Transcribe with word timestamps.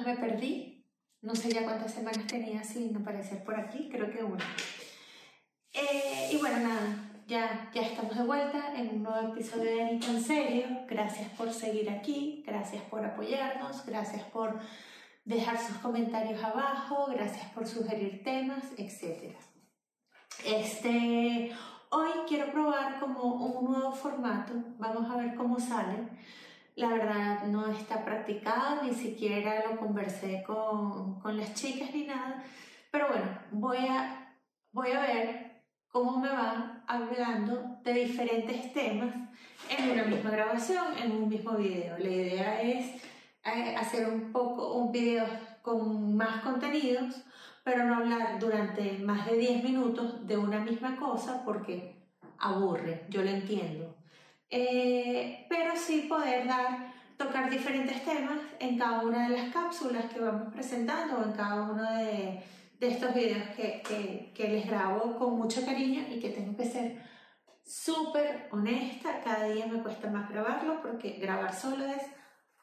más 0.00 0.06
me 0.06 0.16
perdí. 0.16 0.86
No 1.22 1.34
sé 1.34 1.50
ya 1.52 1.64
cuántas 1.64 1.92
semanas 1.92 2.26
tenía 2.26 2.64
sin 2.64 2.96
aparecer 2.96 3.44
por 3.44 3.54
aquí, 3.54 3.88
creo 3.90 4.10
que 4.10 4.24
una. 4.24 4.44
Eh, 5.72 6.30
y 6.32 6.38
bueno, 6.38 6.60
nada, 6.60 7.10
ya, 7.26 7.70
ya 7.74 7.82
estamos 7.82 8.16
de 8.16 8.24
vuelta 8.24 8.74
en 8.74 8.88
un 8.88 9.02
nuevo 9.02 9.32
episodio 9.32 9.64
de 9.64 9.82
Anita 9.82 10.06
en 10.06 10.24
Serio. 10.24 10.66
Gracias 10.88 11.28
por 11.32 11.52
seguir 11.52 11.90
aquí, 11.90 12.42
gracias 12.46 12.82
por 12.84 13.04
apoyarnos, 13.04 13.84
gracias 13.84 14.22
por 14.24 14.58
dejar 15.24 15.58
sus 15.58 15.76
comentarios 15.76 16.42
abajo, 16.42 17.06
gracias 17.10 17.52
por 17.52 17.66
sugerir 17.66 18.24
temas, 18.24 18.64
etc. 18.78 19.36
Este, 20.46 21.52
hoy 21.90 22.10
quiero 22.26 22.50
probar 22.50 22.98
como 22.98 23.22
un 23.24 23.70
nuevo 23.70 23.92
formato, 23.92 24.54
vamos 24.78 25.10
a 25.10 25.16
ver 25.16 25.34
cómo 25.34 25.60
sale 25.60 26.08
la 26.80 26.88
verdad 26.88 27.42
no 27.44 27.66
está 27.70 28.04
practicado, 28.04 28.82
ni 28.82 28.94
siquiera 28.94 29.64
lo 29.68 29.78
conversé 29.78 30.42
con, 30.46 31.20
con, 31.20 31.36
las 31.36 31.54
chicas 31.54 31.90
ni 31.92 32.06
nada, 32.06 32.42
pero 32.90 33.08
bueno, 33.08 33.26
voy 33.50 33.86
a, 33.86 34.34
voy 34.72 34.90
a 34.92 35.00
ver 35.00 35.62
cómo 35.88 36.18
me 36.18 36.30
va 36.30 36.82
hablando 36.86 37.78
de 37.84 37.92
diferentes 37.92 38.72
temas 38.72 39.14
en 39.68 39.90
una 39.90 40.04
misma 40.04 40.30
grabación, 40.30 40.96
en 40.96 41.12
un 41.12 41.28
mismo 41.28 41.52
video. 41.52 41.98
La 41.98 42.08
idea 42.08 42.62
es 42.62 42.86
eh, 43.44 43.76
hacer 43.76 44.08
un 44.08 44.32
poco 44.32 44.74
un 44.74 44.90
video 44.90 45.26
con 45.60 46.16
más 46.16 46.42
contenidos, 46.42 47.22
pero 47.62 47.84
no 47.84 47.96
hablar 47.96 48.38
durante 48.38 48.98
más 49.00 49.26
de 49.26 49.36
10 49.36 49.64
minutos 49.64 50.26
de 50.26 50.38
una 50.38 50.60
misma 50.60 50.96
cosa 50.96 51.44
porque 51.44 52.06
aburre, 52.38 53.04
yo 53.10 53.22
lo 53.22 53.28
entiendo. 53.28 53.99
Eh, 54.50 55.46
pero 55.48 55.76
sí 55.76 56.06
poder 56.08 56.46
dar, 56.46 56.92
tocar 57.16 57.48
diferentes 57.48 58.04
temas 58.04 58.40
en 58.58 58.76
cada 58.76 59.02
una 59.02 59.28
de 59.28 59.36
las 59.36 59.52
cápsulas 59.52 60.06
que 60.06 60.18
vamos 60.18 60.52
presentando 60.52 61.18
o 61.18 61.24
en 61.24 61.32
cada 61.32 61.70
uno 61.70 61.92
de, 61.92 62.42
de 62.80 62.88
estos 62.88 63.14
videos 63.14 63.48
que, 63.56 64.32
que, 64.34 64.48
les 64.48 64.66
grabo 64.66 65.16
con 65.16 65.36
mucho 65.36 65.64
cariño 65.64 66.04
y 66.10 66.18
que 66.18 66.30
tengo 66.30 66.56
que 66.56 66.64
ser 66.64 67.00
súper 67.62 68.48
honesta, 68.50 69.20
cada 69.22 69.44
día 69.44 69.66
me 69.66 69.82
cuesta 69.82 70.10
más 70.10 70.28
grabarlo 70.30 70.80
porque 70.80 71.18
grabar 71.20 71.54
solo 71.54 71.84
es 71.84 72.02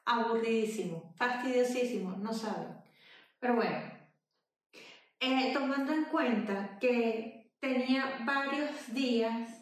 aburridísimo, 0.05 1.13
fastidiosísimo, 1.15 2.17
no 2.17 2.33
saben. 2.33 2.75
Pero 3.39 3.55
bueno, 3.55 3.77
eh, 5.19 5.51
tomando 5.53 5.93
en 5.93 6.05
cuenta 6.05 6.77
que 6.79 7.53
tenía 7.59 8.19
varios 8.25 8.93
días 8.93 9.56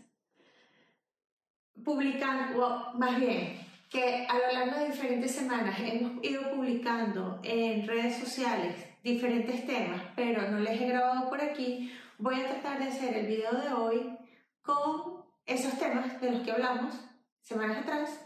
publicando, 1.85 2.91
más 2.95 3.19
bien, 3.19 3.65
que 3.89 4.27
a 4.27 4.33
lo 4.33 4.51
largo 4.51 4.79
de 4.79 4.87
diferentes 4.91 5.33
semanas 5.33 5.79
hemos 5.79 6.21
ido 6.23 6.51
publicando 6.51 7.39
en 7.43 7.87
redes 7.87 8.17
sociales 8.17 8.75
diferentes 9.03 9.65
temas, 9.67 10.01
pero 10.15 10.49
no 10.49 10.59
les 10.59 10.81
he 10.81 10.87
grabado 10.87 11.29
por 11.29 11.39
aquí, 11.39 11.93
voy 12.17 12.41
a 12.41 12.49
tratar 12.49 12.79
de 12.79 12.85
hacer 12.85 13.15
el 13.15 13.27
video 13.27 13.53
de 13.53 13.71
hoy 13.71 14.17
con 14.63 15.23
esos 15.45 15.77
temas 15.77 16.19
de 16.19 16.31
los 16.31 16.41
que 16.41 16.51
hablamos 16.51 16.95
semanas 17.41 17.77
atrás, 17.77 18.19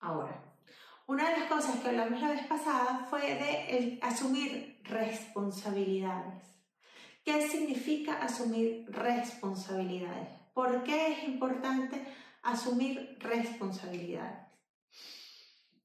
ahora. 0.00 0.42
Una 1.06 1.30
de 1.30 1.38
las 1.38 1.48
cosas 1.48 1.76
que 1.76 1.88
hablamos 1.88 2.20
la 2.20 2.30
vez 2.30 2.46
pasada 2.46 3.06
fue 3.08 3.20
de 3.20 3.98
asumir 4.02 4.80
responsabilidades. 4.82 6.42
¿Qué 7.22 7.48
significa 7.48 8.14
asumir 8.22 8.86
responsabilidades? 8.88 10.28
¿Por 10.54 10.82
qué 10.84 11.12
es 11.12 11.24
importante 11.28 12.02
asumir 12.46 13.18
responsabilidades. 13.20 14.46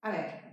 A 0.01 0.11
ver, 0.11 0.51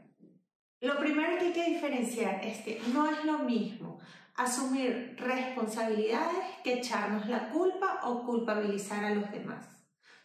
lo 0.81 0.99
primero 0.99 1.39
que 1.39 1.47
hay 1.47 1.53
que 1.53 1.71
diferenciar 1.71 2.45
es 2.45 2.59
que 2.65 2.81
no 2.93 3.11
es 3.11 3.25
lo 3.25 3.41
mismo 3.41 3.99
asumir 4.35 5.17
responsabilidades 5.19 6.45
que 6.63 6.75
echarnos 6.75 7.29
la 7.29 7.51
culpa 7.51 8.01
o 8.05 8.25
culpabilizar 8.25 9.05
a 9.05 9.15
los 9.15 9.31
demás. 9.31 9.67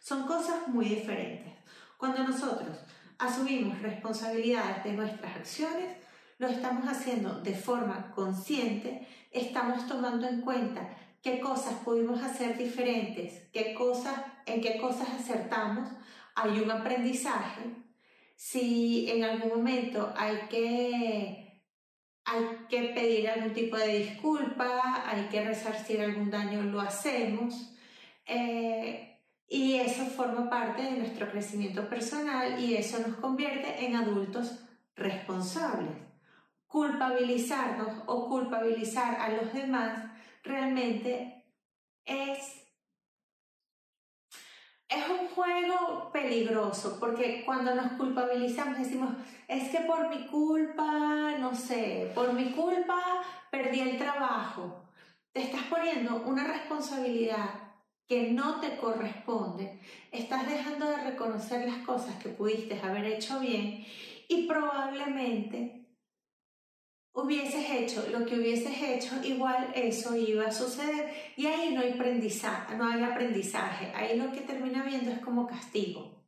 Son 0.00 0.26
cosas 0.26 0.68
muy 0.68 0.86
diferentes. 0.86 1.52
Cuando 1.98 2.22
nosotros 2.22 2.78
asumimos 3.18 3.80
responsabilidades 3.82 4.84
de 4.84 4.92
nuestras 4.92 5.36
acciones, 5.36 5.96
lo 6.38 6.46
estamos 6.46 6.86
haciendo 6.86 7.40
de 7.40 7.54
forma 7.54 8.12
consciente, 8.14 9.06
estamos 9.30 9.86
tomando 9.86 10.26
en 10.28 10.40
cuenta 10.40 10.88
qué 11.22 11.40
cosas 11.40 11.74
pudimos 11.84 12.22
hacer 12.22 12.56
diferentes, 12.56 13.48
qué 13.52 13.74
cosas, 13.74 14.14
en 14.46 14.60
qué 14.60 14.78
cosas 14.78 15.08
acertamos, 15.08 15.88
hay 16.34 16.60
un 16.60 16.70
aprendizaje. 16.70 17.62
Si 18.36 19.10
en 19.10 19.24
algún 19.24 19.48
momento 19.50 20.12
hay 20.16 20.36
que, 20.50 21.62
hay 22.24 22.44
que 22.68 22.82
pedir 22.94 23.28
algún 23.28 23.52
tipo 23.52 23.76
de 23.76 23.98
disculpa, 23.98 25.04
hay 25.06 25.28
que 25.28 25.44
resarcir 25.44 26.00
algún 26.00 26.30
daño, 26.30 26.62
lo 26.62 26.80
hacemos. 26.80 27.74
Eh, 28.26 29.14
y 29.48 29.74
eso 29.76 30.04
forma 30.06 30.48
parte 30.48 30.82
de 30.82 30.92
nuestro 30.92 31.30
crecimiento 31.30 31.88
personal 31.88 32.58
y 32.58 32.74
eso 32.74 32.98
nos 33.06 33.16
convierte 33.18 33.84
en 33.84 33.94
adultos 33.96 34.64
responsables. 34.96 35.96
Culpabilizarnos 36.66 38.02
o 38.06 38.28
culpabilizar 38.28 39.20
a 39.20 39.28
los 39.28 39.52
demás 39.52 40.10
realmente 40.42 41.44
es, 42.04 42.63
es 44.96 45.08
un 45.08 45.28
juego 45.28 46.10
peligroso, 46.12 46.98
porque 47.00 47.42
cuando 47.44 47.74
nos 47.74 47.92
culpabilizamos 47.92 48.78
decimos, 48.78 49.14
es 49.48 49.70
que 49.70 49.80
por 49.80 50.08
mi 50.08 50.26
culpa, 50.26 51.36
no 51.38 51.54
sé, 51.54 52.10
por 52.14 52.32
mi 52.32 52.52
culpa 52.52 53.22
perdí 53.50 53.80
el 53.80 53.98
trabajo. 53.98 54.84
Te 55.32 55.42
estás 55.42 55.62
poniendo 55.64 56.22
una 56.24 56.44
responsabilidad 56.44 57.64
que 58.06 58.30
no 58.32 58.60
te 58.60 58.76
corresponde, 58.76 59.80
estás 60.12 60.46
dejando 60.46 60.86
de 60.86 60.98
reconocer 60.98 61.66
las 61.66 61.78
cosas 61.86 62.16
que 62.22 62.28
pudiste 62.28 62.78
haber 62.80 63.06
hecho 63.06 63.40
bien 63.40 63.84
y 64.28 64.46
probablemente 64.46 65.83
hubieses 67.14 67.70
hecho 67.70 68.06
lo 68.10 68.26
que 68.26 68.36
hubieses 68.36 68.76
hecho, 68.82 69.14
igual 69.24 69.72
eso 69.74 70.16
iba 70.16 70.46
a 70.46 70.52
suceder. 70.52 71.12
Y 71.36 71.46
ahí 71.46 71.72
no 71.72 71.80
hay 71.80 71.92
aprendizaje, 71.92 72.76
no 72.76 72.86
hay 72.86 73.02
aprendizaje. 73.02 73.92
Ahí 73.94 74.18
lo 74.18 74.32
que 74.32 74.40
termina 74.40 74.82
viendo 74.82 75.10
es 75.10 75.20
como 75.20 75.46
castigo. 75.46 76.24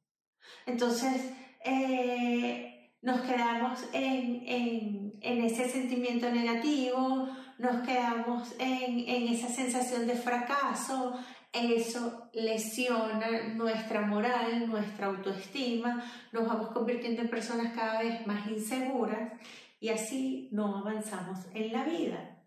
Entonces, 0.65 1.33
eh, 1.65 2.93
nos 3.03 3.21
quedamos 3.23 3.81
en, 3.93 4.43
en, 4.47 5.15
en, 5.21 5.45
ese 5.45 5.69
sentimiento 5.69 6.31
negativo, 6.31 7.29
nos 7.59 7.87
quedamos 7.87 8.55
en, 8.59 9.09
en 9.09 9.29
esa 9.29 9.49
sensación 9.49 10.07
de 10.07 10.15
fracaso, 10.15 11.15
eso 11.53 12.29
lesiona 12.33 13.49
nuestra 13.55 14.03
moral, 14.03 14.69
nuestra 14.69 15.07
autoestima, 15.07 16.05
nos 16.33 16.47
vamos 16.47 16.71
convirtiendo 16.71 17.23
en 17.23 17.29
personas 17.29 17.73
cada 17.75 18.03
vez 18.03 18.27
más 18.27 18.47
inseguras 18.49 19.33
y 19.81 19.91
así 19.91 20.49
no 20.53 20.79
avanzamos 20.79 21.41
en 21.55 21.73
la 21.73 21.85
vida. 21.85 22.45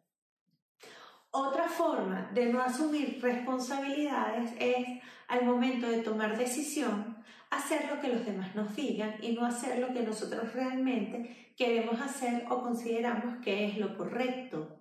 Otra 1.31 1.67
forma 1.67 2.31
de 2.33 2.47
no 2.47 2.61
asumir 2.61 3.19
responsabilidades 3.21 4.51
es 4.59 5.01
al 5.27 5.45
momento 5.45 5.87
de 5.87 6.01
tomar 6.01 6.37
decisión 6.37 7.23
hacer 7.51 7.89
lo 7.89 7.99
que 7.99 8.09
los 8.09 8.25
demás 8.25 8.55
nos 8.55 8.75
digan 8.75 9.15
y 9.21 9.33
no 9.33 9.45
hacer 9.45 9.79
lo 9.79 9.93
que 9.93 10.01
nosotros 10.01 10.53
realmente 10.53 11.53
queremos 11.57 11.99
hacer 11.99 12.45
o 12.49 12.61
consideramos 12.61 13.43
que 13.43 13.65
es 13.65 13.77
lo 13.77 13.97
correcto 13.97 14.79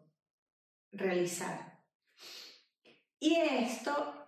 realizar. 0.92 1.80
Y 3.20 3.34
esto 3.36 4.26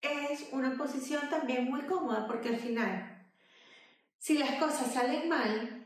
es 0.00 0.48
una 0.52 0.76
posición 0.76 1.28
también 1.28 1.70
muy 1.70 1.82
cómoda 1.82 2.26
porque 2.26 2.48
al 2.48 2.56
final, 2.56 3.30
si 4.18 4.38
las 4.38 4.52
cosas 4.56 4.92
salen 4.92 5.28
mal, 5.28 5.79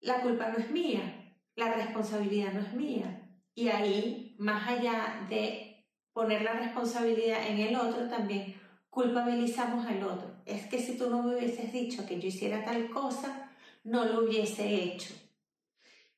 la 0.00 0.20
culpa 0.20 0.48
no 0.48 0.58
es 0.58 0.70
mía, 0.70 1.34
la 1.56 1.74
responsabilidad 1.74 2.52
no 2.52 2.60
es 2.60 2.72
mía. 2.74 3.28
Y 3.54 3.68
ahí, 3.68 4.36
más 4.38 4.68
allá 4.68 5.26
de 5.28 5.86
poner 6.12 6.42
la 6.42 6.52
responsabilidad 6.52 7.46
en 7.46 7.58
el 7.58 7.76
otro, 7.76 8.08
también 8.08 8.54
culpabilizamos 8.90 9.86
al 9.86 10.02
otro. 10.02 10.42
Es 10.46 10.66
que 10.66 10.80
si 10.80 10.96
tú 10.96 11.10
no 11.10 11.22
me 11.22 11.36
hubieses 11.36 11.72
dicho 11.72 12.06
que 12.06 12.20
yo 12.20 12.28
hiciera 12.28 12.64
tal 12.64 12.90
cosa, 12.90 13.50
no 13.84 14.04
lo 14.04 14.24
hubiese 14.24 14.74
hecho. 14.74 15.14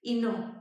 Y 0.03 0.21
no, 0.21 0.61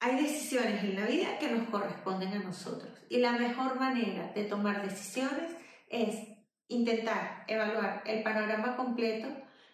hay 0.00 0.16
decisiones 0.22 0.82
en 0.84 0.96
la 0.96 1.06
vida 1.06 1.38
que 1.38 1.50
nos 1.50 1.68
corresponden 1.68 2.32
a 2.32 2.38
nosotros. 2.38 2.90
Y 3.08 3.18
la 3.18 3.32
mejor 3.32 3.78
manera 3.78 4.32
de 4.34 4.44
tomar 4.44 4.82
decisiones 4.82 5.56
es 5.88 6.28
intentar 6.68 7.44
evaluar 7.48 8.02
el 8.06 8.22
panorama 8.22 8.76
completo, 8.76 9.28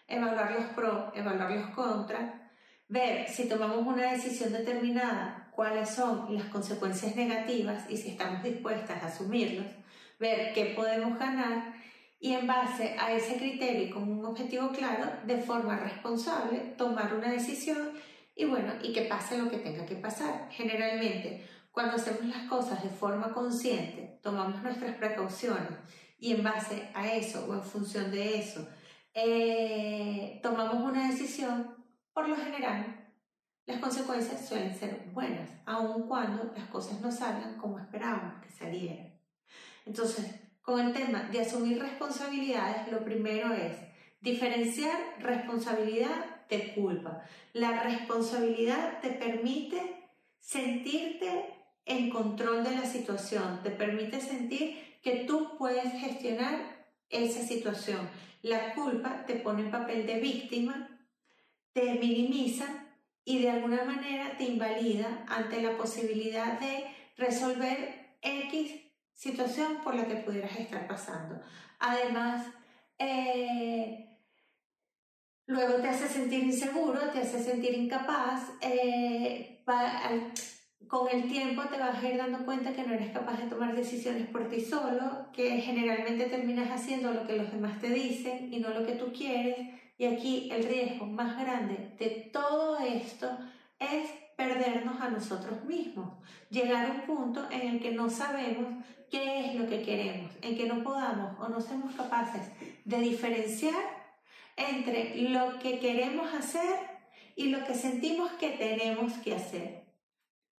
evaluar 0.07 0.51
los 0.51 0.65
pros, 0.73 1.11
evaluar 1.13 1.51
los 1.51 1.69
contras, 1.71 2.44
ver 2.95 3.27
si 3.27 3.49
tomamos 3.49 3.85
una 3.85 4.13
decisión 4.13 4.53
determinada, 4.53 5.51
cuáles 5.51 5.89
son 5.89 6.33
las 6.33 6.45
consecuencias 6.45 7.13
negativas 7.15 7.83
y 7.89 7.97
si 7.97 8.11
estamos 8.11 8.41
dispuestas 8.41 9.03
a 9.03 9.07
asumirlos, 9.07 9.67
ver 10.17 10.53
qué 10.53 10.73
podemos 10.75 11.19
ganar 11.19 11.73
y 12.21 12.31
en 12.33 12.47
base 12.47 12.95
a 12.97 13.11
ese 13.11 13.35
criterio 13.35 13.83
y 13.83 13.89
con 13.89 14.09
un 14.09 14.25
objetivo 14.25 14.69
claro, 14.69 15.11
de 15.25 15.37
forma 15.37 15.77
responsable, 15.77 16.73
tomar 16.77 17.13
una 17.13 17.29
decisión 17.29 17.91
y 18.33 18.45
bueno, 18.45 18.71
y 18.81 18.93
que 18.93 19.03
pase 19.03 19.37
lo 19.37 19.49
que 19.49 19.57
tenga 19.57 19.85
que 19.85 19.97
pasar. 19.97 20.47
Generalmente, 20.51 21.45
cuando 21.71 21.97
hacemos 21.97 22.23
las 22.25 22.47
cosas 22.47 22.81
de 22.81 22.89
forma 22.89 23.33
consciente, 23.33 24.19
tomamos 24.23 24.63
nuestras 24.63 24.95
precauciones 24.95 25.77
y 26.17 26.31
en 26.31 26.43
base 26.43 26.89
a 26.93 27.11
eso 27.11 27.45
o 27.45 27.53
en 27.53 27.63
función 27.63 28.09
de 28.09 28.39
eso, 28.39 28.65
eh, 29.13 30.39
tomamos 30.41 30.75
una 30.75 31.09
decisión, 31.09 31.74
por 32.15 32.29
lo 32.29 32.37
general, 32.37 32.95
las 33.65 33.79
consecuencias 33.79 34.47
suelen 34.47 34.73
ser 34.73 35.09
buenas, 35.11 35.49
aun 35.65 36.07
cuando 36.07 36.53
las 36.55 36.69
cosas 36.69 37.01
no 37.01 37.11
salgan 37.11 37.57
como 37.57 37.77
esperábamos 37.77 38.41
que 38.41 38.49
salieran. 38.49 39.13
Entonces, 39.85 40.33
con 40.61 40.79
el 40.79 40.93
tema 40.93 41.23
de 41.23 41.41
asumir 41.41 41.77
responsabilidades, 41.77 42.89
lo 42.89 43.03
primero 43.03 43.53
es 43.53 43.75
diferenciar 44.21 44.97
responsabilidad 45.19 46.47
de 46.47 46.73
culpa. 46.73 47.21
La 47.51 47.83
responsabilidad 47.83 49.01
te 49.01 49.09
permite 49.09 50.09
sentirte 50.39 51.53
en 51.83 52.09
control 52.11 52.63
de 52.63 52.77
la 52.77 52.85
situación, 52.85 53.61
te 53.61 53.71
permite 53.71 54.21
sentir 54.21 54.99
que 55.03 55.25
tú 55.25 55.57
puedes 55.57 55.91
gestionar 55.99 56.87
esa 57.09 57.41
situación. 57.45 58.09
La 58.41 58.73
culpa 58.73 59.25
te 59.25 59.35
pone 59.35 59.63
en 59.63 59.71
papel 59.71 60.07
de 60.07 60.21
víctima, 60.21 60.94
te 61.75 61.95
minimiza 61.95 62.65
y 63.25 63.39
de 63.39 63.49
alguna 63.49 63.83
manera 63.83 64.37
te 64.37 64.45
invalida 64.45 65.25
ante 65.27 65.61
la 65.61 65.75
posibilidad 65.75 66.57
de 66.57 66.85
resolver 67.17 68.15
X 68.21 68.81
situación 69.13 69.79
por 69.83 69.93
la 69.93 70.07
que 70.07 70.15
pudieras 70.15 70.57
estar 70.57 70.87
pasando. 70.87 71.41
Además, 71.79 72.47
eh, 72.97 74.07
luego 75.47 75.81
te 75.81 75.89
hace 75.89 76.07
sentir 76.07 76.45
inseguro, 76.45 77.09
te 77.11 77.19
hace 77.19 77.43
sentir 77.43 77.73
incapaz. 77.73 78.43
Eh, 78.61 79.65
con 80.87 81.09
el 81.09 81.27
tiempo 81.27 81.63
te 81.63 81.77
vas 81.77 82.01
a 82.01 82.09
ir 82.09 82.15
dando 82.17 82.45
cuenta 82.45 82.71
que 82.71 82.83
no 82.83 82.93
eres 82.93 83.11
capaz 83.11 83.37
de 83.41 83.49
tomar 83.49 83.75
decisiones 83.75 84.29
por 84.29 84.47
ti 84.47 84.61
solo, 84.61 85.29
que 85.33 85.59
generalmente 85.59 86.27
terminas 86.27 86.71
haciendo 86.71 87.11
lo 87.11 87.27
que 87.27 87.35
los 87.35 87.51
demás 87.51 87.81
te 87.81 87.89
dicen 87.89 88.53
y 88.53 88.59
no 88.59 88.69
lo 88.69 88.85
que 88.85 88.93
tú 88.93 89.11
quieres. 89.11 89.84
Y 89.97 90.05
aquí 90.05 90.49
el 90.51 90.63
riesgo 90.65 91.05
más 91.05 91.39
grande 91.39 91.95
de 91.97 92.29
todo 92.31 92.79
esto 92.79 93.37
es 93.79 94.09
perdernos 94.35 94.99
a 94.99 95.09
nosotros 95.09 95.63
mismos, 95.63 96.19
llegar 96.49 96.85
a 96.85 96.91
un 96.91 97.01
punto 97.01 97.47
en 97.49 97.61
el 97.61 97.79
que 97.79 97.91
no 97.91 98.09
sabemos 98.09 98.83
qué 99.09 99.45
es 99.45 99.55
lo 99.55 99.67
que 99.67 99.81
queremos, 99.81 100.31
en 100.41 100.57
que 100.57 100.67
no 100.67 100.83
podamos 100.83 101.39
o 101.39 101.47
no 101.47 101.61
somos 101.61 101.95
capaces 101.95 102.51
de 102.83 102.99
diferenciar 102.99 103.75
entre 104.57 105.15
lo 105.29 105.59
que 105.59 105.79
queremos 105.79 106.33
hacer 106.33 106.79
y 107.35 107.47
lo 107.47 107.63
que 107.65 107.75
sentimos 107.75 108.31
que 108.33 108.51
tenemos 108.51 109.13
que 109.13 109.35
hacer. 109.35 109.85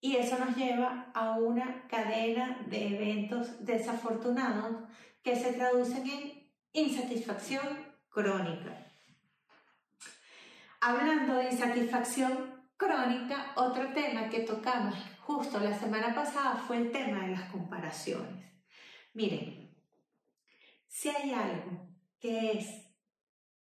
Y 0.01 0.17
eso 0.17 0.39
nos 0.39 0.57
lleva 0.57 1.11
a 1.15 1.33
una 1.33 1.87
cadena 1.89 2.65
de 2.69 2.89
eventos 2.97 3.65
desafortunados 3.65 4.89
que 5.23 5.37
se 5.37 5.53
traducen 5.55 6.09
en 6.09 6.51
insatisfacción 6.73 7.67
crónica. 8.09 8.86
Hablando 10.89 11.35
de 11.35 11.51
insatisfacción 11.51 12.63
crónica, 12.77 13.55
otro 13.57 13.93
tema 13.93 14.29
que 14.29 14.43
tocamos 14.43 14.95
justo 15.19 15.59
la 15.59 15.77
semana 15.77 16.15
pasada 16.15 16.55
fue 16.65 16.77
el 16.77 16.93
tema 16.93 17.27
de 17.27 17.33
las 17.33 17.51
comparaciones. 17.51 18.53
Miren, 19.13 19.77
si 20.87 21.09
hay 21.09 21.33
algo 21.33 21.89
que 22.21 22.53
es 22.53 22.87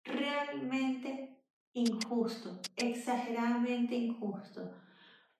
realmente 0.04 1.42
injusto, 1.72 2.60
exageradamente 2.76 3.96
injusto 3.96 4.76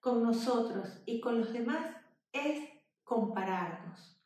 con 0.01 0.21
nosotros 0.21 1.01
y 1.05 1.21
con 1.21 1.39
los 1.39 1.53
demás, 1.53 1.95
es 2.33 2.59
compararnos. 3.05 4.21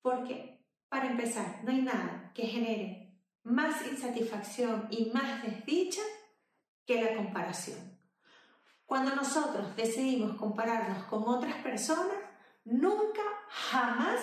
Porque, 0.00 0.64
para 0.88 1.10
empezar, 1.10 1.58
no 1.64 1.72
hay 1.72 1.82
nada 1.82 2.30
que 2.36 2.46
genere 2.46 3.18
más 3.42 3.84
insatisfacción 3.84 4.86
y 4.92 5.06
más 5.06 5.42
desdicha 5.42 6.00
que 6.86 7.02
la 7.02 7.16
comparación. 7.16 7.98
Cuando 8.86 9.14
nosotros 9.14 9.74
decidimos 9.76 10.36
compararnos 10.36 11.04
con 11.04 11.24
otras 11.26 11.54
personas, 11.56 12.16
nunca, 12.64 13.22
jamás 13.48 14.20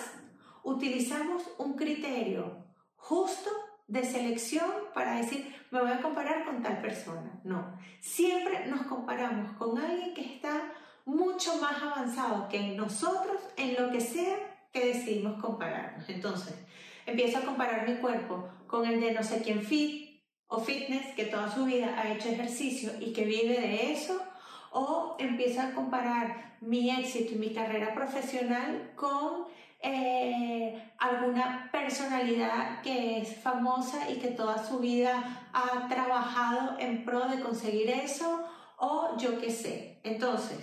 utilizamos 0.63 1.43
un 1.57 1.75
criterio 1.75 2.65
justo 2.95 3.49
de 3.87 4.05
selección 4.05 4.69
para 4.93 5.15
decir, 5.15 5.53
me 5.71 5.81
voy 5.81 5.91
a 5.91 6.01
comparar 6.01 6.45
con 6.45 6.61
tal 6.61 6.81
persona. 6.81 7.41
No, 7.43 7.77
siempre 7.99 8.67
nos 8.67 8.83
comparamos 8.83 9.51
con 9.57 9.77
alguien 9.77 10.13
que 10.13 10.35
está 10.35 10.71
mucho 11.05 11.55
más 11.57 11.81
avanzado 11.81 12.47
que 12.47 12.75
nosotros 12.75 13.41
en 13.57 13.75
lo 13.75 13.91
que 13.91 13.99
sea 13.99 14.67
que 14.71 14.85
decidimos 14.85 15.41
compararnos. 15.41 16.07
Entonces, 16.07 16.55
empiezo 17.05 17.39
a 17.39 17.41
comparar 17.41 17.87
mi 17.87 17.95
cuerpo 17.95 18.47
con 18.67 18.85
el 18.85 19.01
de 19.01 19.11
no 19.11 19.23
sé 19.23 19.41
quién 19.41 19.61
fit 19.61 20.10
o 20.51 20.59
fitness 20.59 21.15
que 21.15 21.25
toda 21.25 21.49
su 21.49 21.63
vida 21.63 21.95
ha 21.97 22.11
hecho 22.11 22.27
ejercicio 22.27 22.91
y 22.99 23.13
que 23.13 23.23
vive 23.23 23.59
de 23.59 23.93
eso 23.93 24.21
o 24.71 25.15
empiezo 25.17 25.61
a 25.61 25.71
comparar 25.71 26.57
mi 26.59 26.89
éxito 26.91 27.35
y 27.35 27.37
mi 27.37 27.53
carrera 27.53 27.93
profesional 27.93 28.91
con 28.95 29.45
eh, 29.81 30.91
alguna 30.99 31.69
personalidad 31.71 32.81
que 32.81 33.19
es 33.19 33.41
famosa 33.41 34.09
y 34.09 34.15
que 34.15 34.27
toda 34.27 34.63
su 34.67 34.79
vida 34.79 35.47
ha 35.53 35.87
trabajado 35.87 36.77
en 36.79 37.05
pro 37.05 37.29
de 37.29 37.39
conseguir 37.39 37.89
eso 37.89 38.45
o 38.77 39.17
yo 39.17 39.39
qué 39.39 39.51
sé. 39.51 40.01
Entonces, 40.03 40.59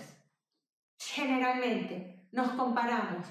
generalmente 0.98 2.28
nos 2.30 2.50
comparamos 2.52 3.26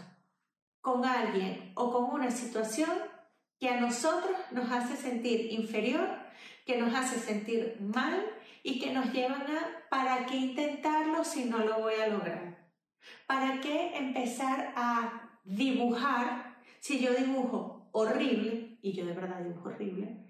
con 0.82 1.06
alguien 1.06 1.72
o 1.76 1.92
con 1.92 2.06
una 2.06 2.32
situación 2.32 2.90
que 3.60 3.70
a 3.70 3.80
nosotros 3.80 4.36
nos 4.52 4.72
hace 4.72 4.96
sentir 4.96 5.52
inferior, 5.52 6.27
que 6.68 6.78
nos 6.78 6.94
hace 6.94 7.18
sentir 7.18 7.78
mal 7.80 8.30
y 8.62 8.80
que 8.80 8.92
nos 8.92 9.14
llevan 9.14 9.44
a 9.44 9.88
¿para 9.90 10.26
qué 10.26 10.36
intentarlo 10.36 11.24
si 11.24 11.46
no 11.46 11.60
lo 11.60 11.80
voy 11.80 11.94
a 11.96 12.08
lograr? 12.08 12.68
¿Para 13.26 13.62
qué 13.62 13.96
empezar 13.96 14.74
a 14.76 15.40
dibujar 15.46 16.58
si 16.80 17.00
yo 17.00 17.14
dibujo 17.14 17.90
horrible, 17.94 18.78
y 18.82 18.92
yo 18.92 19.06
de 19.06 19.14
verdad 19.14 19.42
dibujo 19.42 19.70
horrible, 19.70 20.26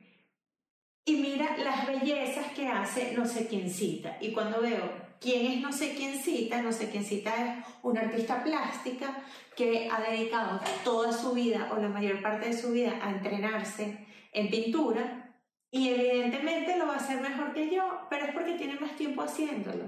y 1.04 1.16
mira 1.16 1.58
las 1.58 1.88
bellezas 1.88 2.52
que 2.52 2.68
hace 2.68 3.14
no 3.18 3.26
sé 3.26 3.48
quién 3.48 3.72
cita? 3.72 4.18
Y 4.22 4.32
cuando 4.32 4.62
veo 4.62 5.08
quién 5.20 5.52
es 5.52 5.62
no 5.62 5.74
sé 5.74 5.96
quién 5.96 6.20
cita, 6.20 6.62
no 6.62 6.72
sé 6.72 6.92
quién 6.92 7.04
cita 7.04 7.34
es 7.36 7.66
una 7.82 8.02
artista 8.02 8.44
plástica 8.44 9.24
que 9.56 9.90
ha 9.90 10.00
dedicado 10.02 10.60
toda 10.84 11.12
su 11.12 11.32
vida 11.32 11.72
o 11.74 11.82
la 11.82 11.90
mayor 11.90 12.22
parte 12.22 12.50
de 12.50 12.58
su 12.58 12.72
vida 12.72 13.00
a 13.02 13.10
entrenarse 13.10 14.06
en 14.32 14.52
pintura 14.52 15.27
y 15.72 15.90
evidentemente 15.90 16.78
lo 16.78 16.88
va 16.88 16.94
a 16.94 16.98
hacer 16.98 17.22
mejor 17.22 17.54
que 17.54 17.74
yo, 17.74 18.08
pero 18.10 18.26
es 18.26 18.34
porque 18.34 18.54
tiene 18.54 18.80
más 18.80 18.96
tiempo 18.96 19.22
haciéndolo. 19.22 19.86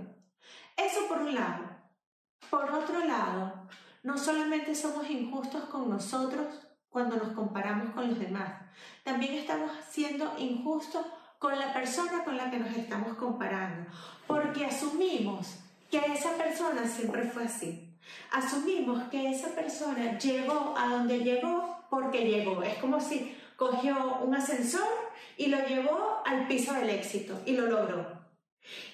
Eso 0.76 1.08
por 1.08 1.22
un 1.22 1.36
lado. 1.36 1.70
Por 2.50 2.72
otro 2.72 3.04
lado, 3.06 3.68
no 4.04 4.18
solamente 4.18 4.76
somos 4.76 5.10
injustos 5.10 5.66
con 5.66 5.90
nosotros 5.90 6.48
cuando 6.90 7.18
nos 7.18 7.34
comparamos 7.34 7.94
con 7.94 8.10
los 8.10 8.20
demás, 8.20 8.52
también 9.04 9.36
estamos 9.36 9.72
siendo 9.90 10.38
injustos 10.38 11.06
con 11.38 11.58
la 11.58 11.74
persona 11.74 12.24
con 12.24 12.36
la 12.36 12.50
que 12.50 12.60
nos 12.60 12.76
estamos 12.76 13.16
comparando, 13.18 13.90
porque 14.28 14.66
asumimos 14.66 15.60
que 15.90 15.98
esa 15.98 16.36
persona 16.36 16.86
siempre 16.88 17.24
fue 17.24 17.46
así. 17.46 17.86
Asumimos 18.32 19.04
que 19.10 19.30
esa 19.30 19.50
persona 19.50 20.18
llegó 20.18 20.74
a 20.78 20.88
donde 20.90 21.20
llegó 21.20 21.86
porque 21.90 22.26
llegó. 22.26 22.64
Es 22.64 22.78
como 22.80 23.00
si 23.00 23.38
cogió 23.56 24.18
un 24.22 24.36
ascensor 24.36 24.88
y 25.40 25.48
lo 25.48 25.66
llevó 25.66 26.22
al 26.26 26.48
piso 26.48 26.74
del 26.74 26.90
éxito 26.90 27.42
y 27.46 27.54
lo 27.54 27.68
logró. 27.68 28.06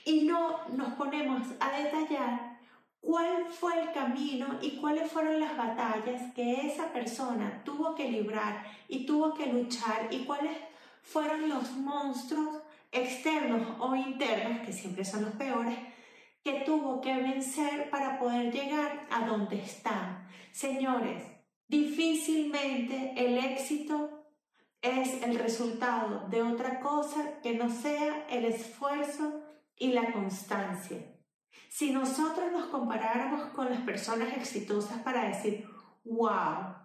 Y 0.06 0.22
no 0.26 0.60
nos 0.70 0.94
ponemos 0.94 1.42
a 1.60 1.72
detallar 1.72 2.60
cuál 3.02 3.48
fue 3.48 3.82
el 3.82 3.92
camino 3.92 4.60
y 4.62 4.78
cuáles 4.78 5.12
fueron 5.12 5.40
las 5.40 5.58
batallas 5.58 6.34
que 6.36 6.68
esa 6.68 6.94
persona 6.94 7.64
tuvo 7.66 7.96
que 7.96 8.12
librar 8.12 8.64
y 8.88 9.08
tuvo 9.08 9.34
que 9.34 9.48
luchar 9.48 10.08
y 10.12 10.20
cuáles 10.20 10.56
fueron 11.02 11.50
los 11.50 11.72
monstruos 11.72 12.62
externos 12.92 13.78
o 13.80 13.96
internos, 13.96 14.60
que 14.68 14.72
siempre 14.72 15.04
son 15.04 15.26
los 15.26 15.34
peores, 15.34 15.78
que 16.44 16.60
tuvo 16.60 17.02
que 17.02 17.16
vencer 17.16 17.90
para 17.90 18.20
poder 18.20 18.54
llegar 18.54 19.08
a 19.10 19.26
donde 19.26 19.60
está. 19.60 20.30
Señores, 20.52 21.24
difícilmente 21.68 23.14
el 23.18 23.36
éxito 23.40 24.15
es 24.86 25.24
el 25.24 25.40
resultado 25.40 26.28
de 26.30 26.44
otra 26.44 26.80
cosa 26.80 27.40
que 27.42 27.56
no 27.56 27.70
sea 27.70 28.28
el 28.30 28.46
esfuerzo 28.46 29.42
y 29.78 29.94
la 29.94 30.12
constancia. 30.12 30.98
Si 31.70 31.92
nosotros 31.92 32.52
nos 32.52 32.68
comparáramos 32.68 33.50
con 33.50 33.70
las 33.70 33.82
personas 33.82 34.34
exitosas 34.38 35.02
para 35.02 35.28
decir, 35.28 35.68
wow, 36.04 36.76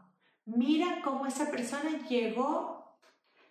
mira 0.47 1.00
cómo 1.04 1.26
esa 1.26 1.50
persona 1.50 1.90
llegó 2.09 2.99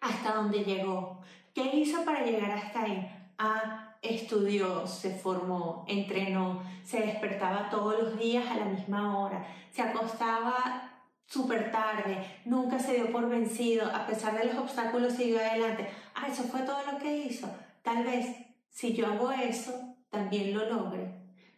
hasta 0.02 0.34
donde 0.34 0.64
llegó, 0.64 1.22
qué 1.54 1.76
hizo 1.76 2.04
para 2.04 2.26
llegar 2.26 2.52
hasta 2.52 2.84
ahí. 2.84 3.16
A 3.38 3.90
estudió, 4.02 4.88
se 4.88 5.16
formó, 5.16 5.86
entrenó, 5.88 6.62
se 6.84 7.02
despertaba 7.02 7.70
todos 7.70 8.02
los 8.02 8.18
días 8.18 8.50
a 8.50 8.56
la 8.56 8.66
misma 8.66 9.18
hora, 9.20 9.46
se 9.72 9.82
acostaba 9.82 10.89
súper 11.30 11.72
tarde, 11.72 12.42
nunca 12.44 12.80
se 12.80 12.96
dio 12.96 13.12
por 13.12 13.30
vencido, 13.30 13.86
a 13.86 14.08
pesar 14.08 14.38
de 14.38 14.46
los 14.46 14.58
obstáculos 14.58 15.14
siguió 15.14 15.40
adelante. 15.40 15.88
Ah, 16.16 16.28
eso 16.28 16.44
fue 16.44 16.62
todo 16.62 16.80
lo 16.92 16.98
que 16.98 17.18
hizo. 17.18 17.48
Tal 17.84 18.04
vez 18.04 18.36
si 18.70 18.94
yo 18.94 19.08
hago 19.08 19.32
eso, 19.32 19.96
también 20.10 20.54
lo 20.54 20.66
logre. 20.66 21.14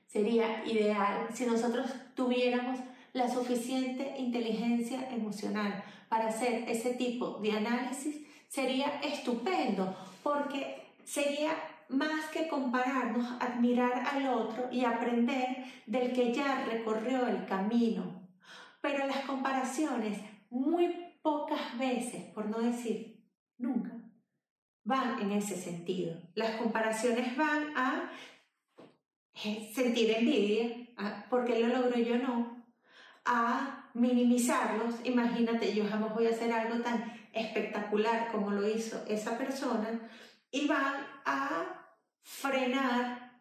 Sería 0.07 0.65
ideal 0.65 1.27
si 1.33 1.45
nosotros 1.45 1.89
tuviéramos 2.15 2.79
la 3.13 3.29
suficiente 3.29 4.15
inteligencia 4.17 5.09
emocional 5.09 5.83
para 6.09 6.27
hacer 6.27 6.67
ese 6.67 6.93
tipo 6.95 7.39
de 7.39 7.53
análisis, 7.53 8.17
sería 8.49 8.99
estupendo, 9.01 9.95
porque 10.21 10.83
sería 11.05 11.51
más 11.87 12.25
que 12.27 12.49
compararnos, 12.49 13.25
admirar 13.39 14.03
al 14.11 14.27
otro 14.27 14.67
y 14.71 14.83
aprender 14.83 15.65
del 15.85 16.11
que 16.11 16.33
ya 16.33 16.65
recorrió 16.65 17.27
el 17.27 17.45
camino. 17.45 18.20
Pero 18.81 19.05
las 19.05 19.25
comparaciones 19.25 20.19
muy 20.49 21.17
pocas 21.21 21.77
veces, 21.77 22.25
por 22.33 22.47
no 22.47 22.59
decir 22.59 23.23
nunca, 23.57 23.91
van 24.83 25.21
en 25.21 25.31
ese 25.31 25.55
sentido. 25.55 26.19
Las 26.33 26.57
comparaciones 26.57 27.37
van 27.37 27.77
a 27.77 28.11
sentir 29.33 30.11
envidia, 30.11 30.87
porque 31.29 31.59
lo 31.59 31.67
logró 31.67 31.97
yo 31.97 32.17
no, 32.17 32.65
a 33.25 33.89
minimizarlos. 33.93 34.95
Imagínate, 35.03 35.73
yo 35.73 35.87
jamás 35.87 36.13
voy 36.13 36.27
a 36.27 36.31
hacer 36.31 36.51
algo 36.51 36.81
tan 36.81 37.13
espectacular 37.33 38.31
como 38.31 38.51
lo 38.51 38.67
hizo 38.67 39.05
esa 39.07 39.37
persona, 39.37 40.09
y 40.49 40.67
van 40.67 41.07
a 41.25 41.95
frenar 42.23 43.39